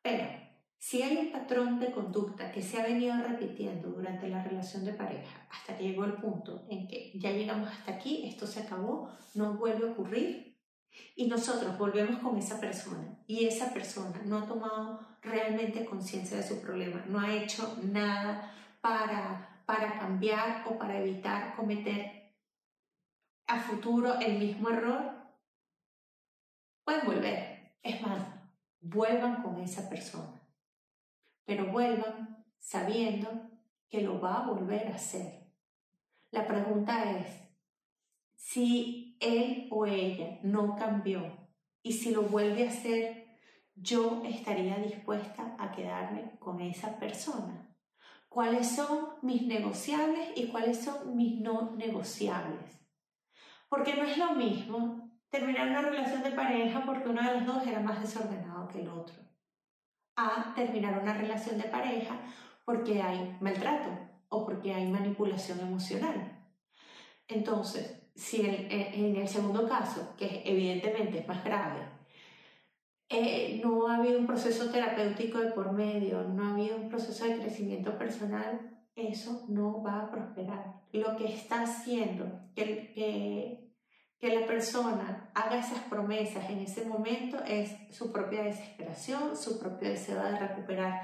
Pero 0.01 0.42
si 0.83 1.01
hay 1.01 1.16
un 1.16 1.31
patrón 1.31 1.79
de 1.79 1.92
conducta 1.92 2.51
que 2.51 2.61
se 2.61 2.81
ha 2.81 2.83
venido 2.83 3.14
repitiendo 3.23 3.90
durante 3.90 4.29
la 4.29 4.42
relación 4.42 4.85
de 4.85 4.92
pareja 4.92 5.47
hasta 5.49 5.77
que 5.77 5.85
llegó 5.85 6.05
el 6.05 6.14
punto 6.14 6.66
en 6.68 6.88
que 6.88 7.12
ya 7.14 7.31
llegamos 7.31 7.71
hasta 7.71 7.92
aquí, 7.92 8.27
esto 8.27 8.49
se 8.49 8.62
acabó, 8.62 9.09
no 9.35 9.55
vuelve 9.55 9.88
a 9.88 9.92
ocurrir 9.92 10.59
y 11.14 11.29
nosotros 11.29 11.79
volvemos 11.79 12.18
con 12.18 12.37
esa 12.37 12.59
persona 12.59 13.16
y 13.29 13.47
esa 13.47 13.73
persona 13.73 14.23
no 14.25 14.38
ha 14.38 14.47
tomado 14.49 15.07
realmente 15.23 15.85
conciencia 15.85 16.38
de 16.38 16.42
su 16.42 16.61
problema, 16.61 17.05
no 17.07 17.21
ha 17.21 17.33
hecho 17.33 17.79
nada 17.85 18.53
para, 18.81 19.62
para 19.64 20.01
cambiar 20.01 20.64
o 20.66 20.77
para 20.79 20.99
evitar 20.99 21.55
cometer 21.55 22.35
a 23.47 23.61
futuro 23.61 24.18
el 24.18 24.37
mismo 24.40 24.68
error, 24.68 25.12
pueden 26.85 27.07
volver. 27.07 27.77
Es 27.85 28.03
más, 28.03 28.27
vuelvan 28.81 29.45
con 29.45 29.61
esa 29.61 29.88
persona 29.88 30.42
pero 31.53 31.71
vuelvan 31.71 32.47
sabiendo 32.59 33.29
que 33.91 34.01
lo 34.01 34.19
va 34.19 34.38
a 34.38 34.47
volver 34.47 34.87
a 34.87 34.95
hacer. 34.95 35.51
La 36.31 36.47
pregunta 36.47 37.11
es, 37.11 37.27
si 38.35 39.19
él 39.21 39.69
o 39.71 39.85
ella 39.85 40.38
no 40.43 40.77
cambió 40.77 41.51
y 41.83 41.93
si 41.93 42.11
lo 42.11 42.23
vuelve 42.23 42.67
a 42.67 42.71
hacer, 42.71 43.37
yo 43.75 44.23
estaría 44.25 44.79
dispuesta 44.79 45.55
a 45.59 45.73
quedarme 45.73 46.38
con 46.38 46.59
esa 46.62 46.99
persona. 46.99 47.69
¿Cuáles 48.31 48.75
son 48.75 49.17
mis 49.21 49.43
negociables 49.43 50.31
y 50.37 50.47
cuáles 50.47 50.79
son 50.79 51.15
mis 51.15 51.38
no 51.38 51.77
negociables? 51.77 52.81
Porque 53.69 53.93
no 53.93 54.05
es 54.05 54.17
lo 54.17 54.31
mismo 54.37 55.11
terminar 55.29 55.69
una 55.69 55.83
relación 55.83 56.23
de 56.23 56.31
pareja 56.31 56.83
porque 56.87 57.11
uno 57.11 57.21
de 57.21 57.41
los 57.41 57.45
dos 57.45 57.67
era 57.67 57.81
más 57.81 58.01
desordenado 58.01 58.69
que 58.69 58.81
el 58.81 58.88
otro 58.88 59.32
a 60.27 60.55
terminar 60.55 61.01
una 61.01 61.15
relación 61.15 61.59
de 61.59 61.65
pareja 61.65 62.17
porque 62.65 63.03
hay 63.03 63.37
maltrato 63.41 63.91
o 64.29 64.45
porque 64.45 64.73
hay 64.73 64.89
manipulación 64.89 65.61
emocional. 65.61 66.39
Entonces, 67.29 68.03
si 68.15 68.43
en, 68.43 69.17
el 69.17 69.29
segundo 69.29 69.69
caso, 69.69 70.15
que 70.17 70.43
evidentemente 70.45 71.19
es 71.19 71.29
más 71.29 71.45
grave, 71.45 71.81
eh, 73.09 73.61
no 73.63 73.89
ha 73.89 73.97
habido 73.97 74.19
un 74.19 74.27
proceso 74.27 74.71
terapéutico 74.71 75.39
de 75.39 75.51
por 75.51 75.73
medio, 75.73 76.23
no 76.25 76.45
ha 76.45 76.55
habido 76.55 76.77
un 76.77 76.89
proceso 76.89 77.27
de 77.27 77.39
crecimiento 77.39 77.99
personal, 77.99 78.73
eso 78.95 79.45
no 79.49 79.83
va 79.83 80.03
a 80.03 80.11
prosperar. 80.11 80.83
Lo 80.93 81.17
que 81.17 81.27
está 81.27 81.63
haciendo 81.63 82.25
que, 82.55 82.93
que 82.95 83.72
que 84.23 84.33
la 84.33 84.47
persona 84.47 85.33
haga 85.35 85.59
esas 85.59 85.81
promesas 85.91 86.49
en 86.49 86.61
ese 86.61 86.85
momento 86.85 87.39
es 87.45 87.75
su 87.91 88.13
propia 88.13 88.45
desesperación, 88.45 89.37
su 89.37 89.59
propio 89.59 89.89
deseo 89.89 90.23
de 90.23 90.39
recuperar 90.39 91.03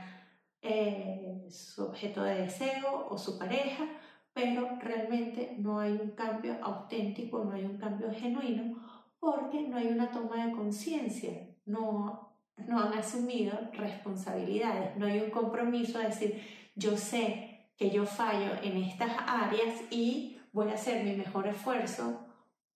eh, 0.63 1.45
su 1.51 1.83
objeto 1.83 2.23
de 2.23 2.43
deseo 2.43 3.09
o 3.11 3.19
su 3.19 3.37
pareja, 3.37 3.89
pero 4.33 4.79
realmente 4.81 5.57
no 5.59 5.81
hay 5.81 5.95
un 6.01 6.13
cambio 6.13 6.59
auténtico, 6.63 7.45
no 7.45 7.57
hay 7.57 7.65
un 7.65 7.77
cambio 7.77 8.09
genuino, 8.13 8.77
porque 9.19 9.63
no 9.63 9.79
hay 9.79 9.89
una 9.89 10.13
toma 10.13 10.47
de 10.47 10.53
conciencia, 10.53 11.45
no, 11.67 12.37
no 12.69 12.81
han 12.81 12.93
asumido 12.93 13.59
responsabilidades, 13.73 14.97
no 14.97 15.07
hay 15.07 15.19
un 15.19 15.31
compromiso 15.31 15.99
de 15.99 16.05
decir, 16.05 16.41
yo 16.77 16.97
sé 16.97 17.73
que 17.77 17.91
yo 17.91 18.07
fallo 18.07 18.53
en 18.63 18.77
estas 18.77 19.11
áreas 19.27 19.75
y 19.91 20.39
voy 20.53 20.69
a 20.69 20.75
hacer 20.75 21.03
mi 21.03 21.17
mejor 21.17 21.49
esfuerzo 21.49 22.28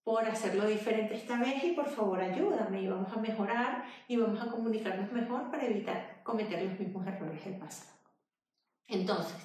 por 0.03 0.25
hacerlo 0.25 0.67
diferente 0.67 1.15
esta 1.15 1.39
vez 1.39 1.63
y 1.63 1.71
por 1.71 1.87
favor 1.87 2.19
ayúdame 2.19 2.81
y 2.81 2.87
vamos 2.87 3.11
a 3.13 3.21
mejorar 3.21 3.85
y 4.07 4.17
vamos 4.17 4.41
a 4.41 4.51
comunicarnos 4.51 5.11
mejor 5.11 5.49
para 5.49 5.65
evitar 5.65 6.21
cometer 6.23 6.61
los 6.61 6.79
mismos 6.79 7.07
errores 7.07 7.43
del 7.45 7.57
pasado. 7.57 7.91
Entonces, 8.87 9.41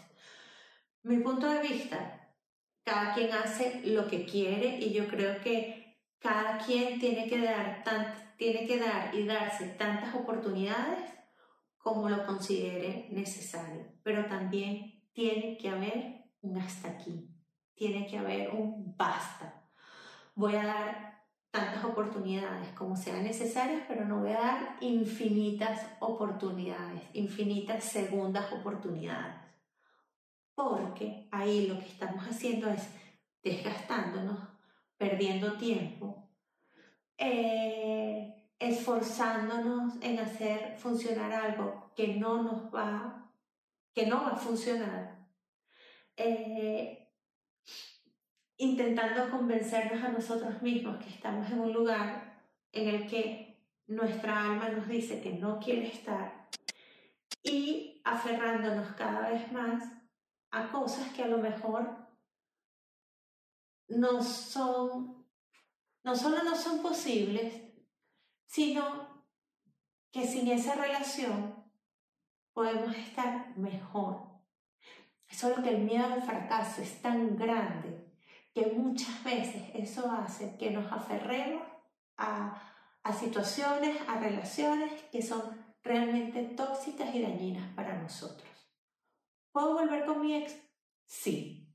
mi 1.03 1.19
punto 1.19 1.49
de 1.49 1.63
vista, 1.63 2.35
cada 2.83 3.15
quien 3.15 3.33
hace 3.33 3.83
lo 3.85 4.09
que 4.09 4.25
quiere 4.25 4.79
y 4.79 4.93
yo 4.93 5.07
creo 5.07 5.41
que 5.41 5.97
cada 6.19 6.59
quien 6.59 6.99
tiene 6.99 7.29
que 7.29 7.41
dar, 7.41 7.85
tiene 8.37 8.67
que 8.67 8.79
dar 8.79 9.15
y 9.15 9.25
darse 9.25 9.69
tantas 9.79 10.15
oportunidades 10.17 11.13
como 11.79 12.09
lo 12.09 12.27
considere 12.27 13.09
necesario, 13.13 13.87
pero 14.03 14.27
también 14.27 15.09
tiene 15.13 15.57
que 15.57 15.69
haber 15.69 16.25
un 16.41 16.59
hasta 16.59 16.89
aquí, 16.89 17.31
tiene 17.75 18.07
que 18.09 18.19
haber 18.19 18.51
un 18.51 18.97
basta 18.97 19.58
voy 20.39 20.55
a 20.55 20.65
dar 20.65 21.25
tantas 21.51 21.85
oportunidades 21.85 22.69
como 22.75 22.97
sean 22.97 23.25
necesarias, 23.25 23.83
pero 23.89 24.05
no 24.05 24.21
voy 24.21 24.31
a 24.31 24.41
dar 24.41 24.77
infinitas 24.81 25.85
oportunidades, 25.99 27.03
infinitas 27.13 27.83
segundas 27.83 28.53
oportunidades. 28.53 29.35
Porque 30.55 31.29
ahí 31.33 31.67
lo 31.67 31.81
que 31.81 31.87
estamos 31.87 32.25
haciendo 32.25 32.71
es 32.71 32.89
desgastándonos 33.43 34.39
perdiendo 34.97 35.55
tiempo, 35.55 36.31
eh, 37.17 38.53
esforzándonos 38.61 39.95
en 40.01 40.21
hacer 40.21 40.79
funcionar 40.79 41.33
algo 41.33 41.93
que 41.97 42.15
no 42.15 42.45
nos 42.45 42.73
va, 42.73 43.29
que 43.93 44.07
no 44.07 44.23
va 44.23 44.31
a 44.31 44.37
funcionar, 44.37 45.19
eh, 46.17 47.08
intentando 48.59 49.31
convencernos 49.31 50.03
a 50.03 50.09
nosotros 50.09 50.61
mismos 50.63 50.99
que 50.99 51.11
estamos 51.11 51.49
en 51.51 51.61
un 51.61 51.73
lugar 51.73 52.43
en 52.73 52.89
el 52.89 53.09
que 53.09 53.57
nuestra 53.87 54.45
alma 54.45 54.69
nos 54.69 54.89
dice 54.89 55.21
que 55.21 55.33
no 55.33 55.61
quiere 55.61 55.87
estar 55.87 56.49
y 57.43 58.03
aferrándonos 58.05 58.95
cada 58.95 59.31
vez 59.31 59.51
más 59.53 59.85
a 60.51 60.71
cosas 60.71 61.13
que 61.13 61.23
a 61.23 61.29
lo 61.29 61.39
mejor 61.39 62.09
no 63.87 64.23
son, 64.23 65.25
no 66.03 66.17
solo 66.17 66.43
no 66.43 66.57
son 66.57 66.83
posibles, 66.83 67.63
sino 68.47 69.25
que 70.11 70.27
sin 70.27 70.49
esa 70.49 70.75
relación 70.75 71.65
podemos 72.53 72.95
estar 72.97 73.57
mejor. 73.57 74.27
Solo 75.31 75.63
que 75.63 75.71
el 75.71 75.85
miedo 75.85 76.13
al 76.13 76.23
fracaso 76.23 76.83
es 76.83 77.01
tan 77.01 77.37
grande 77.37 78.08
que 78.59 78.73
muchas 78.73 79.23
veces 79.23 79.63
eso 79.73 80.11
hace 80.11 80.57
que 80.57 80.71
nos 80.71 80.91
aferremos 80.91 81.63
a, 82.17 82.61
a 83.05 83.13
situaciones, 83.13 83.97
a 84.09 84.19
relaciones 84.19 84.93
que 85.13 85.23
son 85.23 85.43
realmente 85.85 86.43
tóxicas 86.43 87.15
y 87.15 87.23
dañinas 87.23 87.73
para 87.75 88.03
nosotros. 88.03 88.51
¿Puedo 89.53 89.75
volver 89.75 90.05
con 90.05 90.21
mi 90.21 90.35
ex? 90.35 90.57
Sí, 91.07 91.73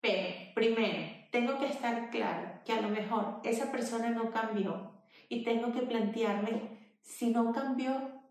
pero 0.00 0.54
primero, 0.54 1.28
tengo 1.30 1.58
que 1.58 1.66
estar 1.66 2.08
claro 2.08 2.62
que 2.64 2.72
a 2.72 2.80
lo 2.80 2.88
mejor 2.88 3.42
esa 3.44 3.70
persona 3.70 4.08
no 4.08 4.30
cambió 4.30 5.04
y 5.28 5.44
tengo 5.44 5.72
que 5.72 5.82
plantearme, 5.82 6.96
si 7.02 7.30
no 7.30 7.52
cambió, 7.52 8.22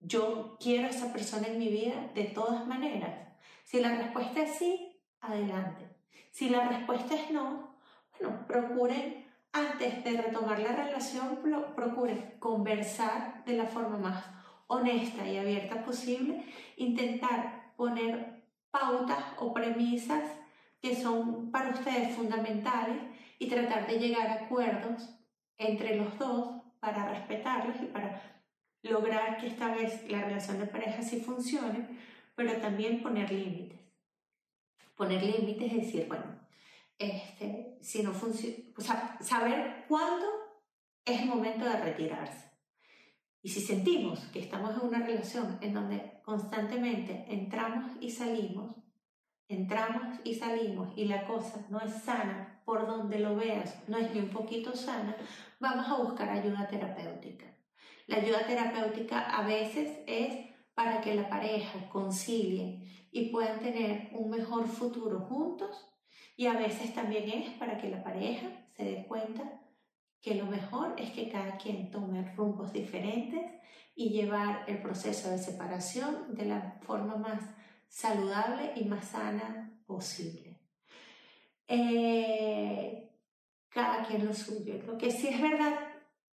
yo 0.00 0.56
quiero 0.58 0.88
a 0.88 0.90
esa 0.90 1.12
persona 1.12 1.46
en 1.46 1.58
mi 1.58 1.68
vida 1.68 2.10
de 2.14 2.24
todas 2.24 2.66
maneras. 2.66 3.36
Si 3.62 3.80
la 3.80 3.96
respuesta 3.96 4.42
es 4.42 4.58
sí, 4.58 5.00
adelante. 5.20 5.87
Si 6.30 6.48
la 6.48 6.68
respuesta 6.68 7.14
es 7.14 7.30
no, 7.30 7.76
bueno, 8.18 8.46
procuren, 8.46 9.26
antes 9.52 10.04
de 10.04 10.22
retomar 10.22 10.58
la 10.60 10.72
relación, 10.72 11.40
procuren 11.74 12.34
conversar 12.38 13.44
de 13.44 13.56
la 13.56 13.66
forma 13.66 13.98
más 13.98 14.24
honesta 14.66 15.26
y 15.26 15.38
abierta 15.38 15.82
posible, 15.84 16.44
intentar 16.76 17.72
poner 17.76 18.42
pautas 18.70 19.24
o 19.38 19.52
premisas 19.52 20.22
que 20.80 20.94
son 20.94 21.50
para 21.50 21.70
ustedes 21.70 22.14
fundamentales 22.14 23.02
y 23.38 23.48
tratar 23.48 23.86
de 23.86 23.98
llegar 23.98 24.28
a 24.28 24.44
acuerdos 24.44 25.08
entre 25.56 25.96
los 25.96 26.18
dos 26.18 26.62
para 26.80 27.08
respetarlos 27.08 27.76
y 27.82 27.86
para 27.86 28.22
lograr 28.82 29.38
que 29.38 29.48
esta 29.48 29.74
vez 29.74 30.08
la 30.08 30.22
relación 30.22 30.58
de 30.60 30.66
pareja 30.66 31.02
sí 31.02 31.20
funcione, 31.20 31.88
pero 32.36 32.60
también 32.60 33.02
poner 33.02 33.32
límites. 33.32 33.87
Poner 34.98 35.22
límites 35.22 35.72
es 35.72 35.86
decir, 35.86 36.06
bueno, 36.08 36.24
este, 36.98 37.78
si 37.80 38.02
no 38.02 38.12
funciona, 38.12 38.56
o 38.76 38.80
sea, 38.80 39.16
saber 39.20 39.84
cuándo 39.86 40.26
es 41.04 41.20
el 41.20 41.28
momento 41.28 41.64
de 41.64 41.76
retirarse. 41.76 42.50
Y 43.40 43.48
si 43.48 43.60
sentimos 43.60 44.18
que 44.32 44.40
estamos 44.40 44.74
en 44.74 44.88
una 44.88 45.06
relación 45.06 45.56
en 45.60 45.72
donde 45.72 46.20
constantemente 46.24 47.26
entramos 47.28 47.92
y 48.00 48.10
salimos, 48.10 48.74
entramos 49.46 50.18
y 50.24 50.34
salimos 50.34 50.92
y 50.96 51.04
la 51.04 51.24
cosa 51.24 51.64
no 51.70 51.80
es 51.80 51.92
sana, 52.02 52.60
por 52.64 52.88
donde 52.88 53.20
lo 53.20 53.36
veas, 53.36 53.88
no 53.88 53.98
es 53.98 54.12
ni 54.12 54.18
un 54.18 54.30
poquito 54.30 54.74
sana, 54.74 55.16
vamos 55.60 55.88
a 55.88 56.02
buscar 56.02 56.28
ayuda 56.28 56.66
terapéutica. 56.66 57.46
La 58.08 58.16
ayuda 58.16 58.44
terapéutica 58.44 59.20
a 59.20 59.46
veces 59.46 60.00
es 60.08 60.47
para 60.78 61.00
que 61.00 61.12
la 61.12 61.28
pareja 61.28 61.88
concilie 61.88 63.08
y 63.10 63.30
puedan 63.30 63.58
tener 63.58 64.10
un 64.12 64.30
mejor 64.30 64.68
futuro 64.68 65.18
juntos 65.22 65.90
y 66.36 66.46
a 66.46 66.52
veces 66.52 66.94
también 66.94 67.28
es 67.30 67.50
para 67.54 67.78
que 67.78 67.90
la 67.90 68.04
pareja 68.04 68.46
se 68.76 68.84
dé 68.84 69.04
cuenta 69.08 69.60
que 70.22 70.36
lo 70.36 70.46
mejor 70.46 70.94
es 70.96 71.10
que 71.10 71.30
cada 71.30 71.56
quien 71.56 71.90
tome 71.90 72.32
rumbos 72.36 72.72
diferentes 72.72 73.42
y 73.96 74.10
llevar 74.10 74.66
el 74.68 74.80
proceso 74.80 75.30
de 75.30 75.38
separación 75.38 76.36
de 76.36 76.44
la 76.44 76.78
forma 76.82 77.16
más 77.16 77.42
saludable 77.88 78.74
y 78.76 78.84
más 78.84 79.04
sana 79.04 79.76
posible. 79.84 80.60
Eh, 81.66 83.10
cada 83.68 84.06
quien 84.06 84.24
lo 84.24 84.32
suyo. 84.32 84.80
Lo 84.86 84.96
que 84.96 85.10
sí 85.10 85.26
es 85.26 85.42
verdad, 85.42 85.87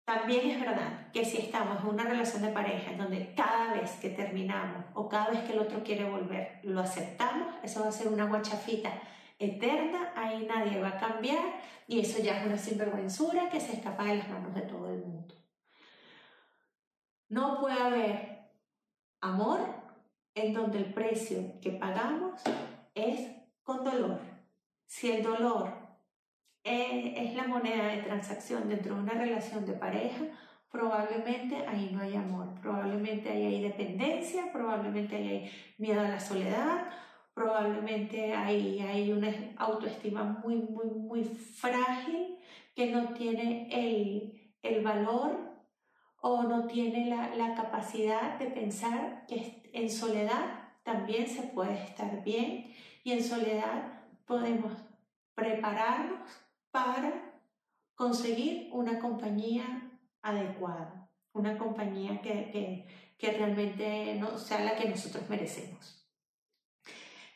también 0.05 0.51
es 0.51 0.61
verdad 0.61 1.11
que 1.13 1.25
si 1.25 1.39
estamos 1.39 1.81
en 1.81 1.89
una 1.89 2.05
relación 2.05 2.43
de 2.43 2.49
pareja 2.49 2.91
en 2.91 2.99
donde 2.99 3.35
cada 3.35 3.73
vez 3.73 3.93
que 3.93 4.11
terminamos 4.11 4.85
o 4.95 5.09
cada 5.09 5.31
vez 5.31 5.41
que 5.45 5.53
el 5.53 5.61
otro 5.61 5.83
quiere 5.83 6.09
volver 6.09 6.61
lo 6.63 6.81
aceptamos, 6.81 7.55
eso 7.63 7.81
va 7.81 7.89
a 7.89 7.93
ser 7.93 8.09
una 8.09 8.27
guachafita 8.27 8.93
eterna, 9.39 10.13
ahí 10.15 10.47
nadie 10.47 10.81
va 10.81 10.91
a 10.91 10.99
cambiar 10.99 11.43
y 11.87 12.01
eso 12.01 12.23
ya 12.23 12.39
es 12.39 12.47
una 12.47 12.59
sinvergüenzura 12.59 13.49
que 13.49 13.61
se 13.61 13.75
escapa 13.75 14.05
de 14.05 14.17
las 14.17 14.29
manos 14.29 14.55
de 14.55 14.63
todo 14.63 14.93
el 14.93 15.01
mundo. 15.01 15.35
No 17.29 17.61
puede 17.61 17.81
haber 17.81 18.51
amor 19.23 19.61
en 20.35 20.53
donde 20.53 20.79
el 20.79 20.93
precio 20.93 21.61
que 21.63 21.71
pagamos 21.71 22.43
es 22.95 23.31
con 23.63 23.85
dolor. 23.85 24.21
Si 24.87 25.11
el 25.11 25.23
dolor 25.23 25.84
es, 26.65 27.35
la 27.35 27.47
moneda 27.47 27.89
de 27.89 28.03
transacción 28.03 28.69
dentro 28.69 28.95
de 28.95 29.03
una 29.03 29.13
relación 29.13 29.67
de 29.67 29.75
pareja, 29.75 30.25
probablemente 30.71 31.65
ahí 31.67 31.91
no 31.93 32.01
hay 32.01 32.17
amor, 32.17 32.55
probablemente 32.61 33.29
ahí 33.29 33.45
hay 33.45 33.63
dependencia, 33.63 34.51
probablemente 34.53 35.17
ahí 35.17 35.29
hay 35.29 35.51
miedo 35.79 36.01
a 36.01 36.09
la 36.09 36.21
soledad, 36.21 36.89
probablemente 37.35 38.35
ahí 38.35 38.81
hay 38.81 39.13
una 39.13 39.33
autoestima 39.57 40.25
muy, 40.25 40.57
muy, 40.57 40.87
muy 40.87 41.25
frágil 41.25 42.39
que 42.75 42.91
no 42.91 43.11
tiene 43.11 43.69
el, 43.71 44.55
el 44.63 44.83
valor 44.83 45.53
o 46.21 46.43
no 46.45 46.67
tiene 46.67 47.07
la, 47.07 47.35
la 47.37 47.55
capacidad 47.55 48.39
de 48.39 48.47
pensar 48.47 49.27
que 49.29 49.71
en 49.73 49.91
soledad 49.91 50.73
también 50.83 51.27
se 51.29 51.43
puede 51.43 51.75
estar 51.75 52.23
bien 52.25 52.73
y 53.05 53.13
en 53.13 53.23
soledad 53.23 54.03
podemos 54.25 54.73
prepararnos 55.35 56.44
para 56.75 57.41
conseguir 57.95 58.69
una 58.73 58.99
compañía 58.99 59.65
adecuada, 60.23 61.09
una 61.33 61.57
compañía 61.57 62.21
que, 62.21 62.51
que, 62.51 63.15
que 63.17 63.31
realmente 63.31 64.17
no, 64.19 64.37
sea 64.37 64.65
la 64.65 64.75
que 64.75 64.89
nosotros 64.89 65.31
merecemos. 65.31 66.05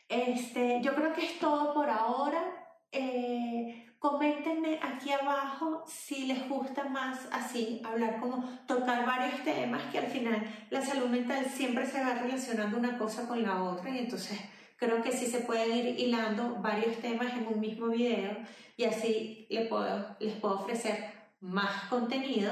Este, 0.09 0.81
yo 0.81 0.93
creo 0.93 1.13
que 1.13 1.23
es 1.23 1.39
todo 1.39 1.73
por 1.73 1.89
ahora. 1.89 2.43
Eh, 2.91 3.85
Coméntenme 3.99 4.79
aquí 4.81 5.11
abajo 5.11 5.83
si 5.85 6.25
les 6.25 6.47
gusta 6.47 6.85
más 6.85 7.27
así, 7.33 7.81
hablar 7.83 8.21
como 8.21 8.41
tocar 8.65 9.05
varios 9.05 9.43
temas, 9.43 9.83
que 9.91 9.99
al 9.99 10.07
final 10.07 10.41
la 10.69 10.81
salud 10.81 11.07
mental 11.07 11.45
siempre 11.45 11.85
se 11.85 12.01
va 12.01 12.13
relacionando 12.13 12.77
una 12.77 12.97
cosa 12.97 13.27
con 13.27 13.43
la 13.43 13.61
otra 13.61 13.89
y 13.89 13.99
entonces 13.99 14.39
creo 14.79 15.01
que 15.03 15.11
sí 15.11 15.27
se 15.27 15.41
pueden 15.41 15.75
ir 15.75 15.99
hilando 15.99 16.55
varios 16.61 16.97
temas 16.99 17.33
en 17.33 17.47
un 17.47 17.59
mismo 17.59 17.87
video 17.87 18.37
y 18.77 18.85
así 18.85 19.45
les 19.49 19.67
puedo, 19.67 20.15
les 20.19 20.33
puedo 20.35 20.55
ofrecer 20.55 21.11
más 21.41 21.89
contenido 21.89 22.51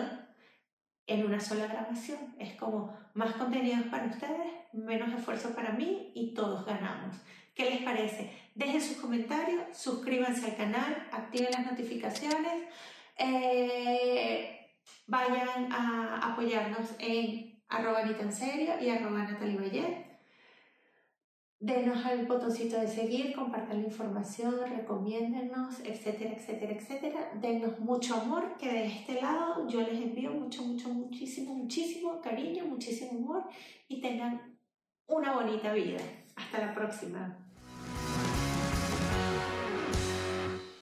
en 1.08 1.26
una 1.26 1.40
sola 1.40 1.68
grabación. 1.68 2.36
Es 2.38 2.56
como 2.56 2.96
más 3.14 3.34
contenidos 3.36 3.88
para 3.88 4.08
ustedes, 4.08 4.52
menos 4.74 5.14
esfuerzo 5.18 5.56
para 5.56 5.72
mí 5.72 6.12
y 6.14 6.34
todos 6.34 6.66
ganamos. 6.66 7.16
¿Qué 7.56 7.70
les 7.70 7.82
parece? 7.82 8.32
Dejen 8.54 8.82
sus 8.82 8.98
comentarios, 8.98 9.62
suscríbanse 9.76 10.48
al 10.48 10.58
canal, 10.58 11.08
activen 11.12 11.52
las 11.52 11.66
notificaciones, 11.66 12.66
eh, 13.18 14.70
vayan 15.08 15.72
a 15.72 16.34
apoyarnos 16.34 16.94
en 17.00 17.58
arroba 17.70 18.02
en 18.02 18.32
serio 18.32 18.74
y 18.82 18.90
arroba 18.90 19.24
Natalie 19.24 20.07
Denos 21.60 22.06
al 22.06 22.28
botoncito 22.28 22.80
de 22.80 22.88
seguir, 22.88 23.34
compartan 23.34 23.82
la 23.82 23.88
información, 23.88 24.54
recomiéndennos, 24.70 25.80
etcétera, 25.80 26.34
etcétera, 26.34 26.74
etcétera. 26.74 27.32
Denos 27.42 27.80
mucho 27.80 28.14
amor, 28.16 28.58
que 28.58 28.72
de 28.72 28.86
este 28.86 29.20
lado 29.20 29.68
yo 29.68 29.82
les 29.82 30.00
envío 30.00 30.32
mucho, 30.32 30.64
mucho, 30.64 30.90
muchísimo, 30.90 31.56
muchísimo 31.56 32.22
cariño, 32.22 32.66
muchísimo 32.68 33.18
amor 33.18 33.50
y 33.88 34.02
tengan 34.02 34.60
una 35.08 35.34
bonita 35.34 35.74
vida. 35.74 36.00
Hasta 36.36 36.60
la 36.60 36.76
próxima. 36.76 37.47